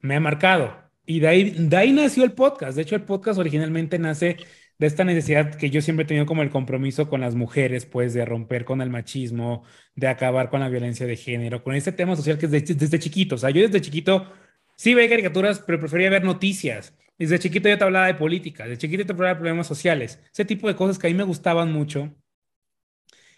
[0.00, 0.74] me ha marcado.
[1.04, 2.76] Y de ahí, de ahí nació el podcast.
[2.76, 4.38] De hecho, el podcast originalmente nace
[4.78, 8.14] de esta necesidad que yo siempre he tenido como el compromiso con las mujeres, pues
[8.14, 9.64] de romper con el machismo,
[9.96, 12.98] de acabar con la violencia de género, con este tema social que es desde, desde
[12.98, 13.34] chiquito.
[13.34, 14.32] O sea, yo desde chiquito
[14.76, 16.94] Sí veía caricaturas, pero prefería ver noticias.
[17.18, 20.44] Desde chiquito yo te hablaba de política, desde chiquito te hablaba de problemas sociales, ese
[20.44, 22.12] tipo de cosas que a mí me gustaban mucho,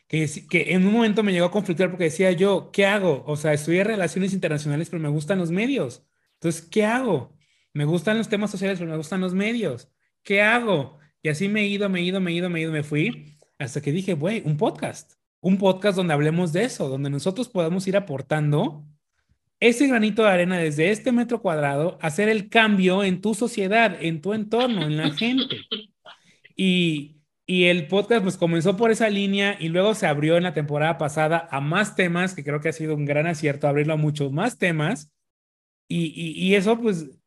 [0.08, 0.26] que,
[0.74, 3.24] en un momento me llegó a conflictar porque decía yo, ¿qué hago?
[3.26, 6.06] O sea, estudié relaciones internacionales, pero me gustan los medios.
[6.34, 7.36] Entonces, ¿qué hago?
[7.72, 9.90] Me gustan los temas sociales, pero me gustan los medios.
[10.22, 10.98] ¿Qué hago?
[11.22, 12.82] Y así me he ido, me he ido, me he ido, me he ido, me
[12.82, 15.14] fui, hasta que dije, güey, un podcast.
[15.40, 18.86] Un podcast donde hablemos de eso, donde nosotros podamos ir aportando
[19.60, 24.20] ese granito de arena desde este metro cuadrado, hacer el cambio en tu sociedad, en
[24.20, 25.56] tu entorno, en la gente.
[26.56, 27.14] Y,
[27.46, 30.98] y el podcast pues comenzó por esa línea y luego se abrió en la temporada
[30.98, 34.32] pasada a más temas, que creo que ha sido un gran acierto abrirlo a muchos
[34.32, 35.12] más temas.
[35.88, 37.20] Y, y, eso pues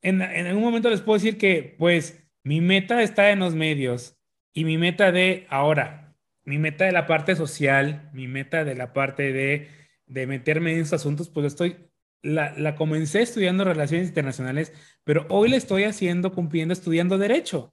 [0.00, 4.16] en, en algún momento les puedo decir que pues mi meta está en los medios
[4.52, 8.92] y mi meta de ahora, mi meta de la parte social, mi meta de la
[8.92, 9.68] parte de
[10.10, 11.76] de meterme en estos asuntos, pues estoy,
[12.22, 14.72] la, la comencé estudiando relaciones internacionales,
[15.04, 17.72] pero hoy la estoy haciendo, cumpliendo, estudiando derecho,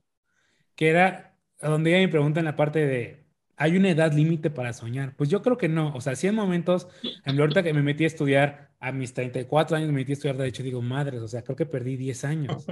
[0.75, 3.25] que era a donde ella me pregunta en la parte de,
[3.57, 5.15] ¿hay una edad límite para soñar?
[5.15, 6.87] Pues yo creo que no, o sea, si en momentos,
[7.25, 10.37] en ahorita que me metí a estudiar, a mis 34 años me metí a estudiar
[10.37, 12.67] derecho, digo, madres, o sea, creo que perdí 10 años.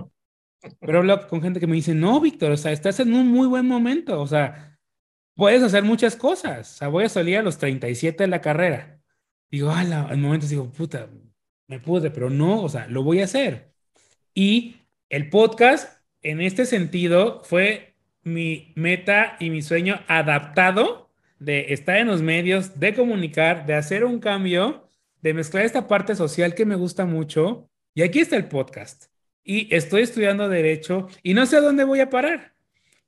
[0.79, 3.47] Pero hablo con gente que me dice, no, Víctor, o sea, estás en un muy
[3.47, 4.77] buen momento, o sea,
[5.35, 6.75] puedes hacer muchas cosas.
[6.75, 8.94] O sea, voy a salir a los 37 de la carrera
[9.51, 11.09] digo, ala, en momentos digo, puta,
[11.67, 13.73] me pude, pero no, o sea, lo voy a hacer.
[14.33, 14.75] Y
[15.09, 22.07] el podcast, en este sentido, fue mi meta y mi sueño adaptado de estar en
[22.07, 24.89] los medios, de comunicar, de hacer un cambio,
[25.21, 27.69] de mezclar esta parte social que me gusta mucho.
[27.93, 29.05] Y aquí está el podcast.
[29.43, 32.55] Y estoy estudiando derecho y no sé dónde voy a parar,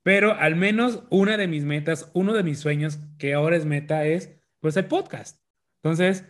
[0.04, 4.06] pero al menos una de mis metas, uno de mis sueños, que ahora es meta,
[4.06, 4.30] es
[4.60, 5.40] pues el podcast.
[5.82, 6.24] Entonces,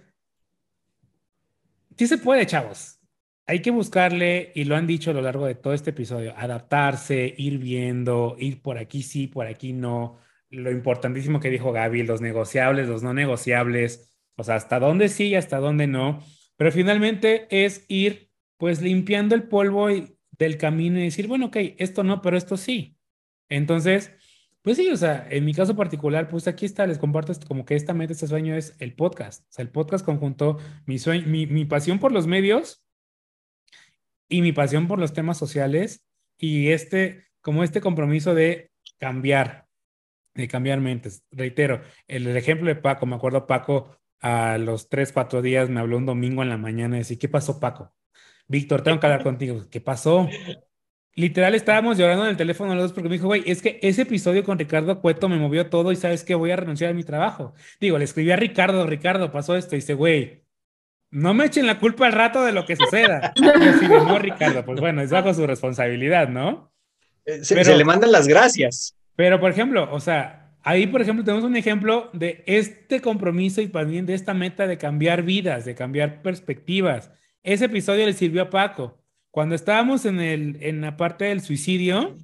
[1.96, 3.00] sí se puede, chavos.
[3.46, 7.34] Hay que buscarle, y lo han dicho a lo largo de todo este episodio, adaptarse,
[7.38, 10.18] ir viendo, ir por aquí sí, por aquí no.
[10.50, 15.28] Lo importantísimo que dijo Gaby, los negociables, los no negociables, o sea, hasta dónde sí
[15.28, 16.22] y hasta dónde no.
[16.56, 22.04] Pero finalmente es ir pues limpiando el polvo del camino y decir, bueno, ok, esto
[22.04, 22.98] no, pero esto sí.
[23.48, 24.12] Entonces,
[24.62, 27.74] pues sí, o sea, en mi caso particular, pues aquí está, les comparto como que
[27.74, 29.44] esta meta, este sueño es el podcast.
[29.44, 32.84] O sea, el podcast conjuntó mi, sueño, mi, mi pasión por los medios
[34.28, 36.04] y mi pasión por los temas sociales
[36.36, 39.66] y este, como este compromiso de cambiar,
[40.34, 41.24] de cambiar mentes.
[41.30, 45.96] Reitero, el, ejemplo de Paco, me acuerdo Paco a los tres, cuatro días me habló
[45.96, 47.94] un domingo en la mañana y decía, ¿qué pasó Paco?
[48.48, 49.66] Víctor, tengo que hablar contigo.
[49.70, 50.28] ¿Qué pasó?
[51.18, 54.02] Literal estábamos llorando en el teléfono los dos porque me dijo, güey, es que ese
[54.02, 57.02] episodio con Ricardo Cueto me movió todo y sabes que voy a renunciar a mi
[57.02, 57.54] trabajo.
[57.80, 60.44] Digo, le escribí a Ricardo, Ricardo, pasó esto y dice, güey,
[61.10, 63.32] no me echen la culpa al rato de lo que suceda.
[63.34, 66.72] Y así no, Ricardo, pues bueno, es bajo su responsabilidad, ¿no?
[67.24, 68.96] Eh, se, se le mandan las gracias.
[69.16, 73.66] Pero, por ejemplo, o sea, ahí, por ejemplo, tenemos un ejemplo de este compromiso y
[73.66, 77.10] también de esta meta de cambiar vidas, de cambiar perspectivas.
[77.42, 78.98] Ese episodio le sirvió a Paco
[79.38, 82.16] cuando estábamos en, el, en la parte del suicidio,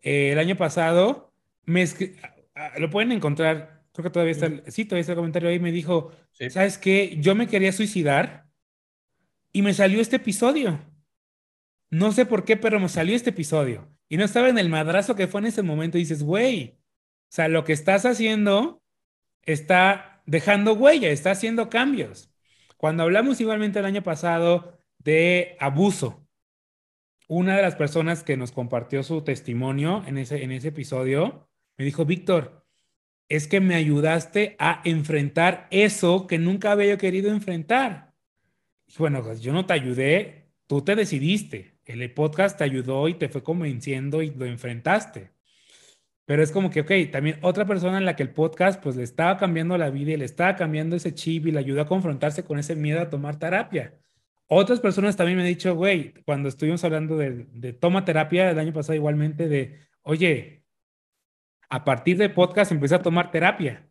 [0.00, 1.34] eh, el año pasado,
[1.66, 1.84] me
[2.78, 5.72] lo pueden encontrar creo que todavía está, el, sí, todavía está el comentario ahí, me
[5.72, 6.10] dijo,
[6.48, 7.18] ¿sabes qué?
[7.20, 8.46] Yo me quería suicidar
[9.52, 10.80] y me salió este episodio.
[11.90, 13.94] No sé por qué, pero me salió este episodio.
[14.08, 15.98] Y no estaba en el madrazo que fue en ese momento.
[15.98, 18.82] Y dices, güey, o sea, lo que estás haciendo
[19.42, 22.32] está dejando huella, está haciendo cambios.
[22.78, 26.27] Cuando hablamos igualmente el año pasado de abuso,
[27.28, 31.84] una de las personas que nos compartió su testimonio en ese, en ese episodio me
[31.84, 32.66] dijo, Víctor,
[33.28, 38.14] es que me ayudaste a enfrentar eso que nunca había querido enfrentar.
[38.98, 41.78] bueno, pues yo no te ayudé, tú te decidiste.
[41.84, 45.30] El podcast te ayudó y te fue convenciendo y lo enfrentaste.
[46.24, 49.02] Pero es como que, ok, también otra persona en la que el podcast pues le
[49.02, 52.44] estaba cambiando la vida y le estaba cambiando ese chip y le ayudó a confrontarse
[52.44, 53.94] con ese miedo a tomar terapia.
[54.48, 58.58] Otras personas también me han dicho, güey, cuando estuvimos hablando de, de toma terapia el
[58.58, 60.64] año pasado igualmente, de, oye,
[61.68, 63.86] a partir de podcast empecé a tomar terapia.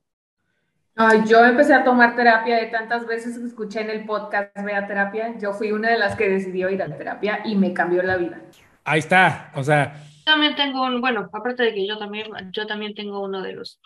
[0.95, 4.87] Ay, yo empecé a tomar terapia de tantas veces que escuché en el podcast Vea
[4.87, 5.37] Terapia.
[5.39, 8.41] Yo fui una de las que decidió ir a terapia y me cambió la vida.
[8.83, 12.93] Ahí está, o sea, también tengo un, bueno, aparte de que yo también, yo también
[12.93, 13.79] tengo uno de los,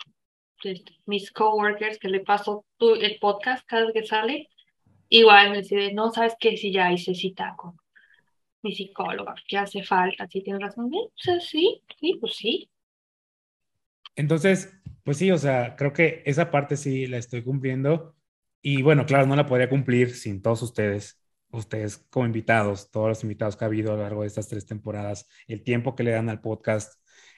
[0.64, 4.48] de mis coworkers que le paso tu, el podcast cada vez que sale.
[5.14, 6.56] Igual me dice, no, ¿sabes qué?
[6.56, 7.76] Si ya hice cita con
[8.62, 10.90] mi psicóloga, que hace falta, si tienes razón.
[10.90, 12.70] Pues, sí, sí, pues sí.
[14.16, 14.72] Entonces,
[15.04, 18.16] pues sí, o sea, creo que esa parte sí la estoy cumpliendo.
[18.62, 23.22] Y bueno, claro, no la podría cumplir sin todos ustedes ustedes como invitados, todos los
[23.22, 26.12] invitados que ha habido a lo largo de estas tres temporadas, el tiempo que le
[26.12, 26.94] dan al podcast,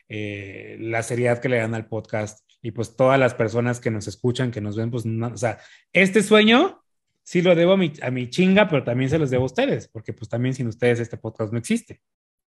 [0.08, 4.06] eh, la seriedad que le dan al podcast y pues todas las personas que nos
[4.06, 5.58] escuchan, que nos ven, pues, o sea,
[5.92, 6.83] este sueño
[7.24, 9.88] sí lo debo a mi, a mi chinga, pero también se los debo a ustedes,
[9.88, 12.00] porque pues también sin ustedes este podcast no existe.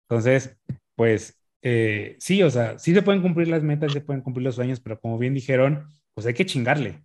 [0.09, 0.57] Entonces,
[0.97, 4.57] pues eh, sí, o sea, sí se pueden cumplir las metas, se pueden cumplir los
[4.57, 7.03] sueños, pero como bien dijeron, pues hay que chingarle.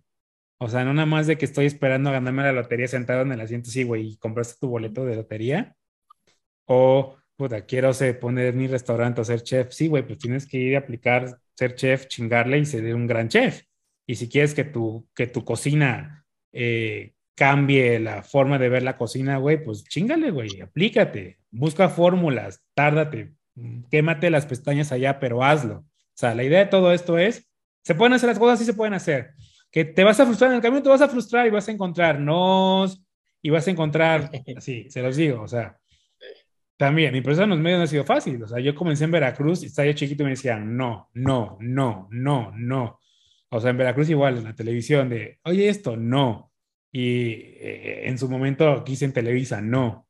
[0.58, 3.32] O sea, no nada más de que estoy esperando a ganarme la lotería sentado en
[3.32, 5.74] el asiento, sí, güey, y compraste tu boleto de lotería.
[6.66, 7.90] O, puta, quiero
[8.20, 9.72] poner mi restaurante o ser chef.
[9.72, 13.28] Sí, güey, pues tienes que ir a aplicar, ser chef, chingarle y ser un gran
[13.28, 13.62] chef.
[14.06, 18.98] Y si quieres que tu, que tu cocina eh, cambie la forma de ver la
[18.98, 23.32] cocina, güey, pues chingale, güey, aplícate, busca fórmulas, tárdate,
[23.90, 25.76] quémate las pestañas allá, pero hazlo.
[25.76, 27.50] O sea, la idea de todo esto es,
[27.82, 29.30] se pueden hacer las cosas, sí se pueden hacer
[29.70, 31.72] que te vas a frustrar en el camino, te vas a frustrar y vas a
[31.72, 33.02] encontrar nos
[33.40, 35.78] y vas a encontrar, así, se los digo, o sea,
[36.76, 39.12] también, mi proceso en los medios no ha sido fácil, o sea, yo comencé en
[39.12, 43.00] Veracruz y estaba yo chiquito y me decían, no, no, no, no, no.
[43.48, 46.49] O sea, en Veracruz igual, en la televisión, de, oye, esto, no.
[46.92, 50.06] Y eh, en su momento quise en Televisa, no.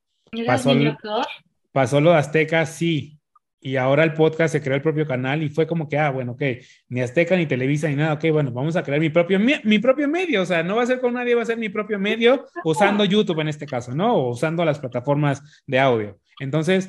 [0.47, 0.72] Pasó,
[1.72, 3.20] pasó lo de Azteca, sí
[3.62, 6.33] y ahora el podcast se creó el propio canal y fue como que, ah, bueno,
[6.33, 6.43] ok,
[6.89, 10.09] ni Azteca ni Televisa ni nada, ok, bueno, vamos a crear mi propio, mi, propio
[10.09, 12.47] medio, o sea, no va a ser con nadie, va a ser mi propio medio
[12.64, 14.14] usando YouTube en este caso, ¿no?
[14.14, 16.18] O usando las plataformas de audio.
[16.41, 16.89] Entonces,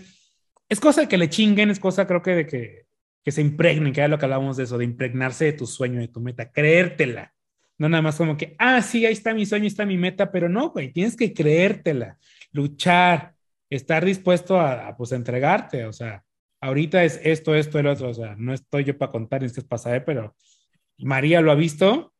[0.69, 2.85] es cosa de que le chinguen, es cosa creo que de que,
[3.21, 5.99] que se impregnen, que era lo que hablábamos de eso, de impregnarse de tu sueño,
[5.99, 7.33] de tu meta, creértela.
[7.81, 10.31] No nada más como que, ah, sí, ahí está mi sueño, ahí está mi meta,
[10.31, 12.19] pero no, güey, tienes que creértela,
[12.51, 13.33] luchar,
[13.71, 16.23] estar dispuesto a, a pues, entregarte, o sea,
[16.59, 19.99] ahorita es esto, esto, el otro, o sea, no estoy yo para contar es pasaje,
[20.01, 20.35] pero
[20.99, 22.13] María lo ha visto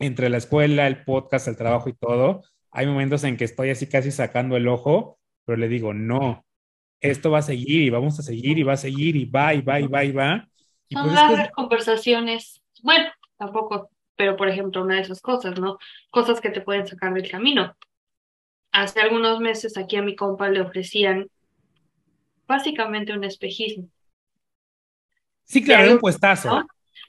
[0.00, 2.42] entre la escuela, el podcast, el trabajo y todo.
[2.72, 6.44] Hay momentos en que estoy así casi sacando el ojo, pero le digo, no,
[7.00, 9.60] esto va a seguir y vamos a seguir y va a seguir y va y
[9.60, 10.48] va y va y va.
[10.90, 13.04] Son pues largas conversaciones, bueno,
[13.38, 15.78] tampoco, pero por ejemplo, una de esas cosas, ¿no?
[16.10, 17.76] Cosas que te pueden sacar del camino.
[18.72, 21.28] Hace algunos meses aquí a mi compa le ofrecían
[22.46, 23.88] básicamente un espejismo.
[25.44, 26.66] Sí, claro, era un puestazo.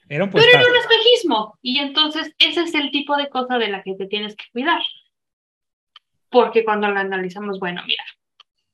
[0.08, 0.52] Era un puestazo.
[0.52, 1.58] Pero era un espejismo.
[1.62, 4.82] Y entonces ese es el tipo de cosa de la que te tienes que cuidar.
[6.30, 8.04] Porque cuando lo analizamos, bueno, mira,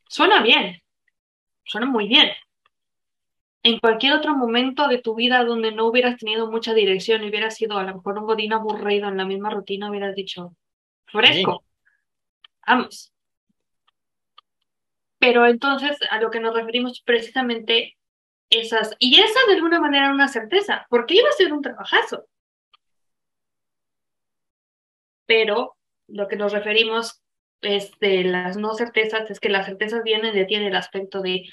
[0.08, 0.80] suena bien,
[1.64, 2.30] suena muy bien.
[3.62, 7.56] En cualquier otro momento de tu vida donde no hubieras tenido mucha dirección y hubieras
[7.56, 10.56] sido a lo mejor un godín aburrido en la misma rutina, hubieras dicho,
[11.06, 11.62] fresco,
[12.66, 13.12] vamos.
[15.18, 17.98] Pero entonces a lo que nos referimos precisamente
[18.48, 22.26] esas, y esa de alguna manera era una certeza, porque iba a ser un trabajazo.
[25.26, 25.76] Pero
[26.08, 27.22] lo que nos referimos
[27.60, 31.20] es de las no certezas, es que las certezas vienen de ti en el aspecto
[31.20, 31.44] de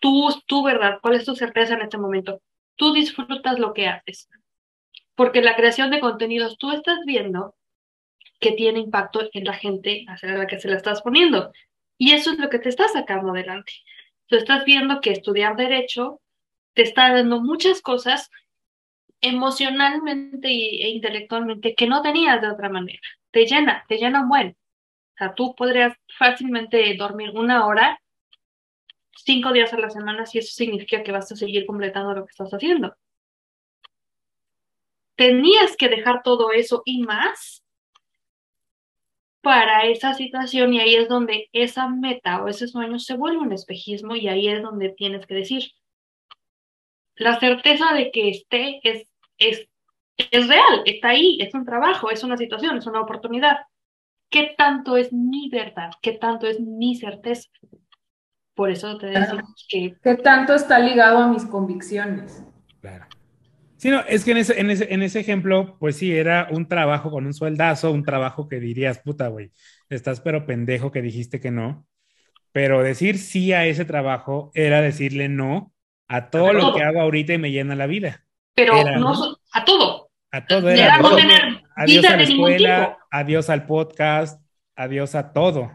[0.00, 0.98] tú, tú, ¿verdad?
[1.02, 2.40] ¿Cuál es tu certeza en este momento?
[2.76, 4.28] Tú disfrutas lo que haces.
[5.14, 7.54] Porque la creación de contenidos, tú estás viendo
[8.40, 11.52] que tiene impacto en la gente a la que se la estás poniendo.
[11.96, 13.72] Y eso es lo que te está sacando adelante.
[14.26, 16.20] Tú estás viendo que estudiar derecho
[16.74, 18.30] te está dando muchas cosas
[19.20, 23.00] emocionalmente e intelectualmente que no tenías de otra manera.
[23.32, 24.48] Te llena, te llena un buen.
[24.50, 28.00] O sea, tú podrías fácilmente dormir una hora,
[29.24, 32.30] cinco días a la semana, si eso significa que vas a seguir completando lo que
[32.30, 32.96] estás haciendo.
[35.16, 37.64] Tenías que dejar todo eso y más
[39.40, 43.52] para esa situación y ahí es donde esa meta o ese sueño se vuelve un
[43.52, 45.72] espejismo y ahí es donde tienes que decir,
[47.16, 49.08] la certeza de que esté es,
[49.38, 49.68] es,
[50.18, 53.58] es real, está ahí, es un trabajo, es una situación, es una oportunidad.
[54.30, 55.90] ¿Qué tanto es mi verdad?
[56.02, 57.48] ¿Qué tanto es mi certeza?
[58.58, 59.94] Por eso te decimos que...
[60.02, 62.42] ¿Qué tanto está ligado a mis convicciones?
[62.80, 63.06] Claro.
[63.76, 66.66] Sí, no, es que en ese, en, ese, en ese ejemplo, pues sí, era un
[66.66, 69.52] trabajo con un sueldazo, un trabajo que dirías, puta, güey,
[69.88, 71.86] estás pero pendejo que dijiste que no.
[72.50, 75.72] Pero decir sí a ese trabajo era decirle no
[76.08, 78.24] a todo, lo que hago ahorita y me llena la vida.
[78.56, 80.10] Pero no, a todo.
[80.32, 80.98] A todo era.
[80.98, 84.42] No tener adiós a la escuela, adiós al podcast,
[84.74, 85.70] adiós a todo.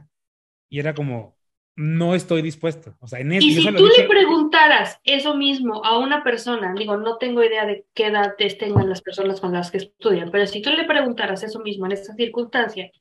[0.67, 1.37] Y era como,
[1.75, 2.95] no estoy dispuesto.
[2.99, 7.17] O sea, en y si tú le preguntaras eso mismo a una persona, digo, no
[7.17, 10.69] tengo idea de qué edad tengan las personas con las que estudian, pero si tú
[10.69, 12.91] le preguntaras eso mismo en esta circunstancia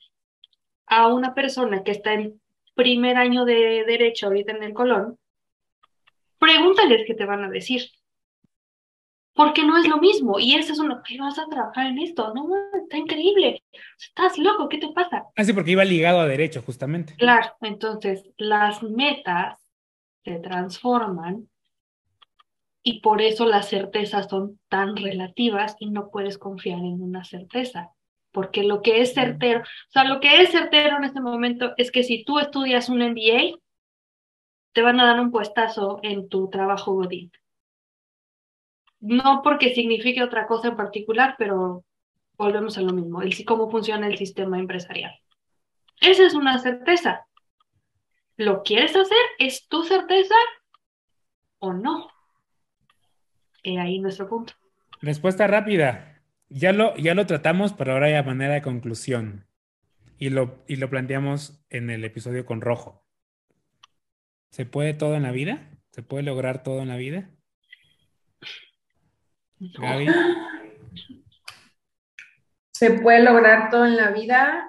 [0.86, 2.40] a una persona que está en
[2.74, 5.18] primer año de derecho ahorita en el Colón,
[6.38, 7.82] pregúntales qué te van a decir.
[9.34, 10.38] Porque no es lo mismo.
[10.38, 12.32] Y eso es uno, que vas a trabajar en esto?
[12.34, 13.62] No, está increíble.
[13.98, 15.24] Estás loco, ¿qué te pasa?
[15.36, 17.14] Ah, sí, porque iba ligado a derecho, justamente.
[17.16, 19.58] Claro, entonces las metas
[20.24, 21.48] se transforman
[22.82, 27.92] y por eso las certezas son tan relativas y no puedes confiar en una certeza.
[28.32, 31.90] Porque lo que es certero, o sea, lo que es certero en este momento es
[31.90, 33.58] que si tú estudias un MBA,
[34.72, 37.30] te van a dar un puestazo en tu trabajo Godín.
[39.02, 41.84] No porque signifique otra cosa en particular, pero
[42.38, 45.12] volvemos a lo mismo, el cómo funciona el sistema empresarial.
[46.00, 47.26] Esa es una certeza.
[48.36, 49.18] ¿Lo quieres hacer?
[49.40, 50.36] ¿Es tu certeza
[51.58, 52.08] o no?
[53.64, 54.54] He ahí nuestro punto.
[55.00, 56.22] Respuesta rápida.
[56.48, 59.46] Ya lo, ya lo tratamos, pero ahora hay manera de conclusión.
[60.16, 63.04] Y lo, y lo planteamos en el episodio con Rojo.
[64.50, 65.70] ¿Se puede todo en la vida?
[65.90, 67.30] ¿Se puede lograr todo en la vida?
[69.78, 70.08] Gaby.
[72.72, 74.68] ¿Se puede lograr todo en la vida?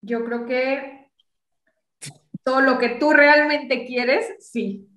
[0.00, 1.10] Yo creo que
[2.42, 4.88] todo lo que tú realmente quieres, sí.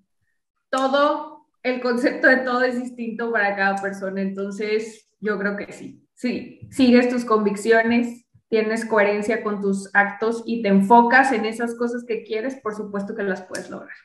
[0.69, 6.07] Todo, el concepto de todo es distinto para cada persona, entonces yo creo que sí.
[6.15, 12.03] Sí, sigues tus convicciones, tienes coherencia con tus actos y te enfocas en esas cosas
[12.07, 13.97] que quieres, por supuesto que las puedes lograr.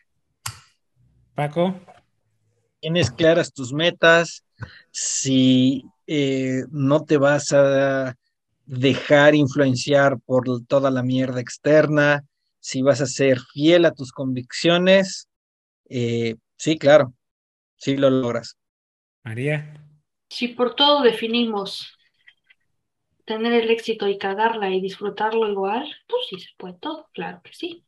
[1.35, 1.75] Paco.
[2.87, 4.45] Tienes claras tus metas,
[4.93, 8.15] si eh, no te vas a
[8.65, 12.23] dejar influenciar por toda la mierda externa,
[12.61, 15.27] si vas a ser fiel a tus convicciones,
[15.89, 17.13] eh, sí, claro,
[17.75, 18.57] sí lo logras.
[19.25, 19.85] María.
[20.31, 21.99] Si por todo definimos
[23.25, 27.53] tener el éxito y cagarla y disfrutarlo igual, pues sí se puede todo, claro que
[27.53, 27.85] sí.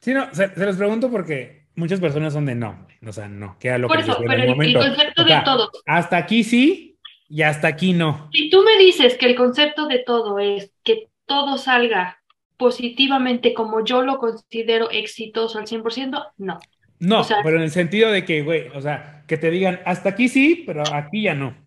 [0.00, 3.78] Sí, no, se, los pregunto porque muchas personas son de no, o sea, no, queda
[3.78, 4.80] lo Por eso, pero el, momento.
[4.80, 5.70] el concepto de todo.
[5.86, 6.98] Hasta aquí sí
[7.28, 8.28] y hasta aquí no.
[8.32, 12.20] Si tú me dices que el concepto de todo es que todo salga
[12.56, 16.58] positivamente como yo lo considero exitoso al 100%, no.
[17.00, 20.28] No, pero en el sentido de que, güey, o sea, que te digan hasta aquí
[20.28, 21.64] sí, pero aquí ya no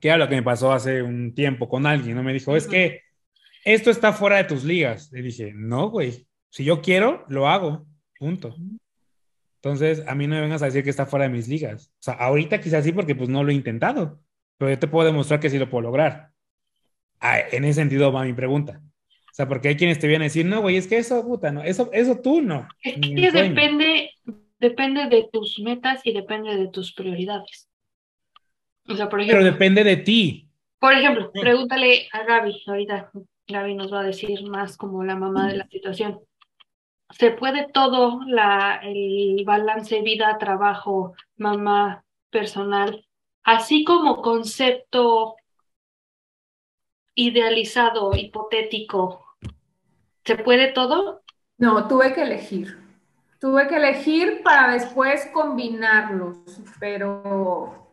[0.00, 2.22] que era lo que me pasó hace un tiempo con alguien, ¿no?
[2.22, 3.02] Me dijo, es que
[3.64, 5.10] esto está fuera de tus ligas.
[5.12, 7.86] Le dije, no, güey, si yo quiero, lo hago,
[8.18, 8.54] punto.
[9.62, 11.92] Entonces, a mí no me vengas a decir que está fuera de mis ligas.
[11.94, 14.20] O sea, ahorita quizás sí porque pues no lo he intentado,
[14.56, 16.30] pero yo te puedo demostrar que sí lo puedo lograr.
[17.20, 18.80] Ah, en ese sentido va mi pregunta.
[19.10, 21.50] O sea, porque hay quienes te vienen a decir, no, güey, es que eso, puta,
[21.50, 22.68] no, eso, eso tú no.
[22.82, 24.10] Es que depende,
[24.58, 27.68] depende de tus metas y depende de tus prioridades.
[28.86, 30.48] Pero depende de ti.
[30.78, 33.10] Por ejemplo, pregúntale a Gaby, ahorita
[33.48, 36.20] Gaby nos va a decir más como la mamá de la situación.
[37.10, 43.06] ¿Se puede todo la, el balance vida, trabajo, mamá, personal,
[43.42, 45.36] así como concepto
[47.14, 49.24] idealizado, hipotético?
[50.24, 51.22] ¿Se puede todo?
[51.56, 52.78] No, tuve que elegir.
[53.40, 56.38] Tuve que elegir para después combinarlos,
[56.78, 57.88] pero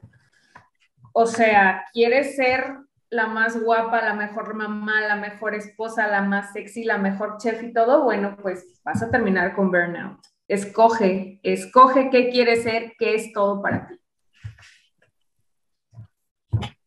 [1.18, 2.78] o sea, quieres ser
[3.16, 7.63] la más guapa, la mejor mamá, la mejor esposa, la más sexy, la mejor chef
[7.63, 10.20] y todo, bueno, pues vas a terminar con burnout.
[10.47, 13.95] Escoge, escoge qué quieres ser, qué es todo para ti.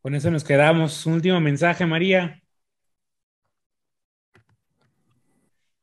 [0.00, 1.04] Con eso nos quedamos.
[1.06, 2.40] Un último mensaje, María.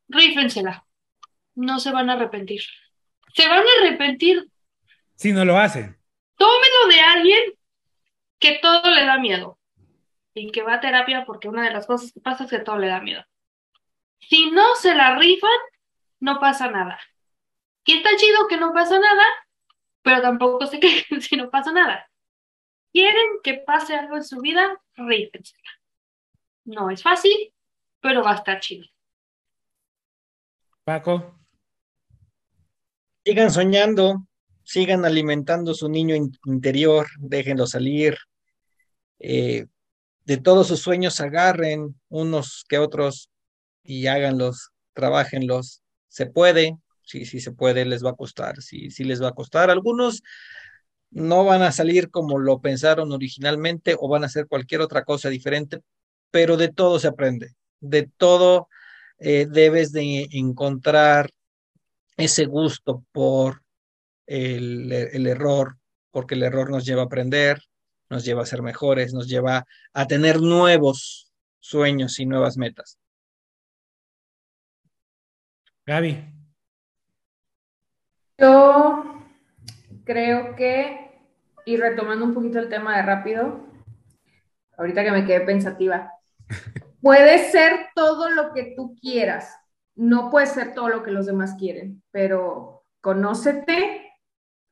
[0.08, 0.86] Rífensela.
[1.56, 2.62] No se van a arrepentir.
[3.34, 4.48] Se van a arrepentir.
[5.16, 5.98] Si no lo hacen.
[6.38, 7.40] Tómenlo de alguien
[8.40, 9.55] que todo le da miedo
[10.36, 12.78] y que va a terapia porque una de las cosas que pasa es que todo
[12.78, 13.24] le da miedo.
[14.20, 15.50] Si no se la rifan,
[16.20, 17.00] no pasa nada.
[17.86, 19.24] Y está chido que no pasa nada,
[20.02, 22.10] pero tampoco se quejen si no pasa nada.
[22.92, 24.82] ¿Quieren que pase algo en su vida?
[24.96, 25.70] Rífensela.
[26.66, 27.54] No es fácil,
[28.02, 28.86] pero va a estar chido.
[30.84, 31.40] Paco.
[33.24, 34.28] Sigan soñando,
[34.64, 36.16] sigan alimentando su niño
[36.46, 38.18] interior, déjenlo salir.
[39.20, 39.66] Eh,
[40.26, 43.30] de todos sus sueños agarren unos que otros
[43.84, 45.84] y háganlos, trabajenlos.
[46.08, 49.36] Se puede, sí, sí se puede, les va a costar, sí, sí les va a
[49.36, 49.70] costar.
[49.70, 50.24] Algunos
[51.12, 55.30] no van a salir como lo pensaron originalmente o van a hacer cualquier otra cosa
[55.30, 55.82] diferente,
[56.32, 58.68] pero de todo se aprende, de todo
[59.20, 61.30] eh, debes de encontrar
[62.18, 63.62] ese gusto por
[64.26, 65.78] el, el error,
[66.12, 67.62] porque el error nos lleva a aprender,
[68.10, 73.00] nos lleva a ser mejores, nos lleva a tener nuevos sueños y nuevas metas.
[75.86, 76.24] Gaby.
[78.38, 79.22] Yo
[80.04, 81.12] creo que,
[81.66, 83.66] y retomando un poquito el tema de rápido,
[84.78, 86.12] ahorita que me quedé pensativa,
[87.02, 89.56] puede ser todo lo que tú quieras,
[89.96, 94.05] no puede ser todo lo que los demás quieren, pero conócete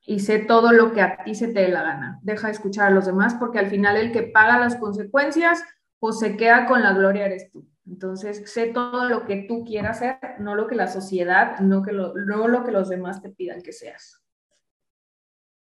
[0.06, 2.18] y sé todo lo que a ti se te dé la gana.
[2.22, 5.62] Deja de escuchar a los demás porque al final el que paga las consecuencias
[5.98, 7.66] o pues se queda con la gloria eres tú.
[7.86, 11.92] Entonces, sé todo lo que tú quieras hacer, no lo que la sociedad, no, que
[11.92, 14.22] lo, no lo que los demás te pidan que seas.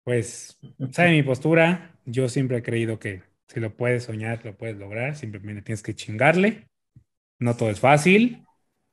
[0.04, 0.60] Pues,
[0.92, 5.16] sabe mi postura, yo siempre he creído que si lo puedes soñar, lo puedes lograr,
[5.16, 6.68] simplemente tienes que chingarle.
[7.40, 8.46] No todo es fácil,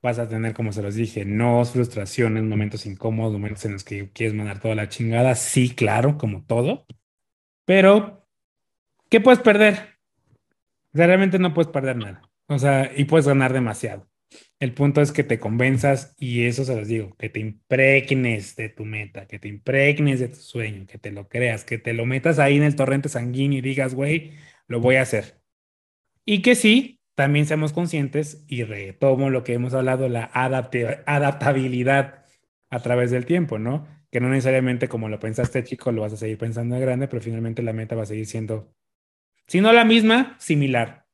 [0.03, 4.11] vas a tener, como se los dije, no frustraciones, momentos incómodos, momentos en los que
[4.11, 5.35] quieres mandar toda la chingada.
[5.35, 6.87] Sí, claro, como todo.
[7.65, 8.27] Pero,
[9.11, 9.99] ¿qué puedes perder?
[10.93, 12.23] realmente no puedes perder nada.
[12.47, 14.09] O sea, y puedes ganar demasiado.
[14.59, 18.69] El punto es que te convenzas y eso se los digo, que te impregnes de
[18.69, 22.05] tu meta, que te impregnes de tu sueño, que te lo creas, que te lo
[22.07, 24.33] metas ahí en el torrente sanguíneo y digas, güey,
[24.67, 25.41] lo voy a hacer.
[26.25, 32.25] Y que sí, también seamos conscientes y retomo lo que hemos hablado, la adaptabilidad
[32.71, 33.89] a través del tiempo, ¿no?
[34.12, 37.21] Que no necesariamente como lo pensaste chico, lo vas a seguir pensando de grande, pero
[37.21, 38.73] finalmente la meta va a seguir siendo,
[39.49, 41.07] si no la misma, similar.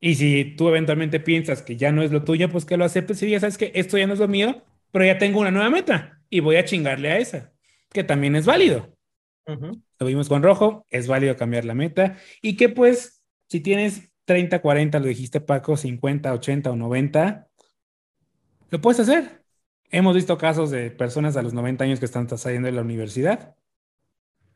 [0.00, 3.22] Y si tú eventualmente piensas que ya no es lo tuyo, pues que lo aceptes
[3.22, 5.68] y ya sabes que esto ya no es lo mío, pero ya tengo una nueva
[5.68, 7.52] meta y voy a chingarle a esa,
[7.92, 8.96] que también es válido.
[9.98, 14.60] Lo vimos con rojo, es válido cambiar la meta y que pues si tienes 30,
[14.60, 17.48] 40, lo dijiste Paco, 50, 80 o 90,
[18.70, 19.42] lo puedes hacer.
[19.90, 23.56] Hemos visto casos de personas a los 90 años que están saliendo de la universidad.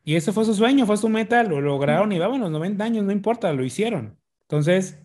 [0.03, 3.05] Y eso fue su sueño, fue su meta, lo lograron y vamos, los 90 años,
[3.05, 4.19] no importa, lo hicieron.
[4.43, 5.03] Entonces,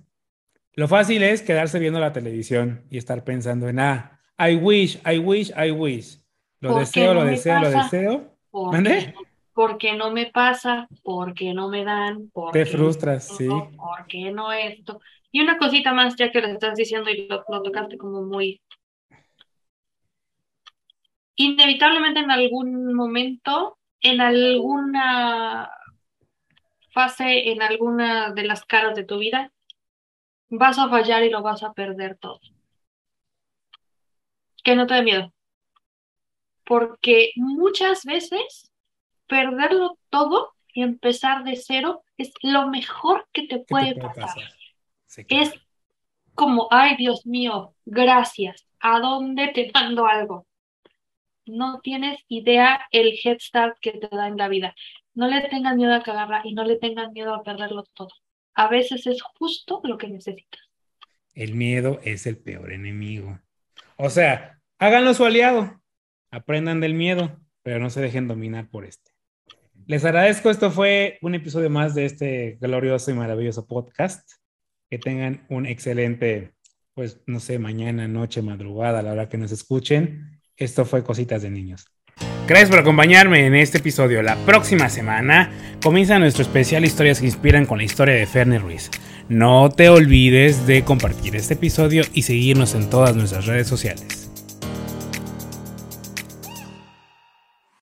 [0.74, 5.18] lo fácil es quedarse viendo la televisión y estar pensando en, ah, I wish, I
[5.18, 6.20] wish, I wish.
[6.60, 8.38] Lo deseo, lo deseo, lo deseo.
[8.54, 9.14] ¿Mande?
[9.54, 13.48] Porque no me pasa, porque no me dan, porque te frustras, sí.
[13.48, 15.02] Porque no esto.
[15.32, 18.62] Y una cosita más, ya que lo estás diciendo y lo, tocaste como muy.
[21.36, 25.70] Inevitablemente en algún momento, en alguna
[26.92, 29.52] fase, en alguna de las caras de tu vida,
[30.50, 32.40] vas a fallar y lo vas a perder todo.
[34.64, 35.34] Que no te dé miedo.
[36.66, 38.71] Porque muchas veces
[39.32, 44.36] perderlo todo y empezar de cero es lo mejor que te puede, pasar.
[45.30, 45.54] Es
[46.36, 50.48] como, ay Dios mío, gracias, ¿a dónde te mando algo?
[51.46, 54.76] No tienes idea el head start que te da en la vida.
[55.14, 58.12] No le tengan miedo a cagarla y no le tengan miedo a perderlo todo.
[58.54, 60.62] A veces es justo lo que necesitas.
[61.34, 63.40] El miedo es el peor enemigo.
[63.96, 65.82] O sea, háganlo su aliado.
[66.32, 69.11] Aprendan del miedo, pero no se dejen dominar por este.
[69.92, 70.50] Les agradezco.
[70.50, 74.26] Esto fue un episodio más de este glorioso y maravilloso podcast.
[74.90, 76.54] Que tengan un excelente,
[76.94, 80.40] pues, no sé, mañana, noche, madrugada, a la hora que nos escuchen.
[80.56, 81.88] Esto fue Cositas de Niños.
[82.48, 84.22] Gracias por acompañarme en este episodio.
[84.22, 85.52] La próxima semana
[85.84, 88.90] comienza nuestro especial Historias que inspiran con la historia de Fernie Ruiz.
[89.28, 94.21] No te olvides de compartir este episodio y seguirnos en todas nuestras redes sociales.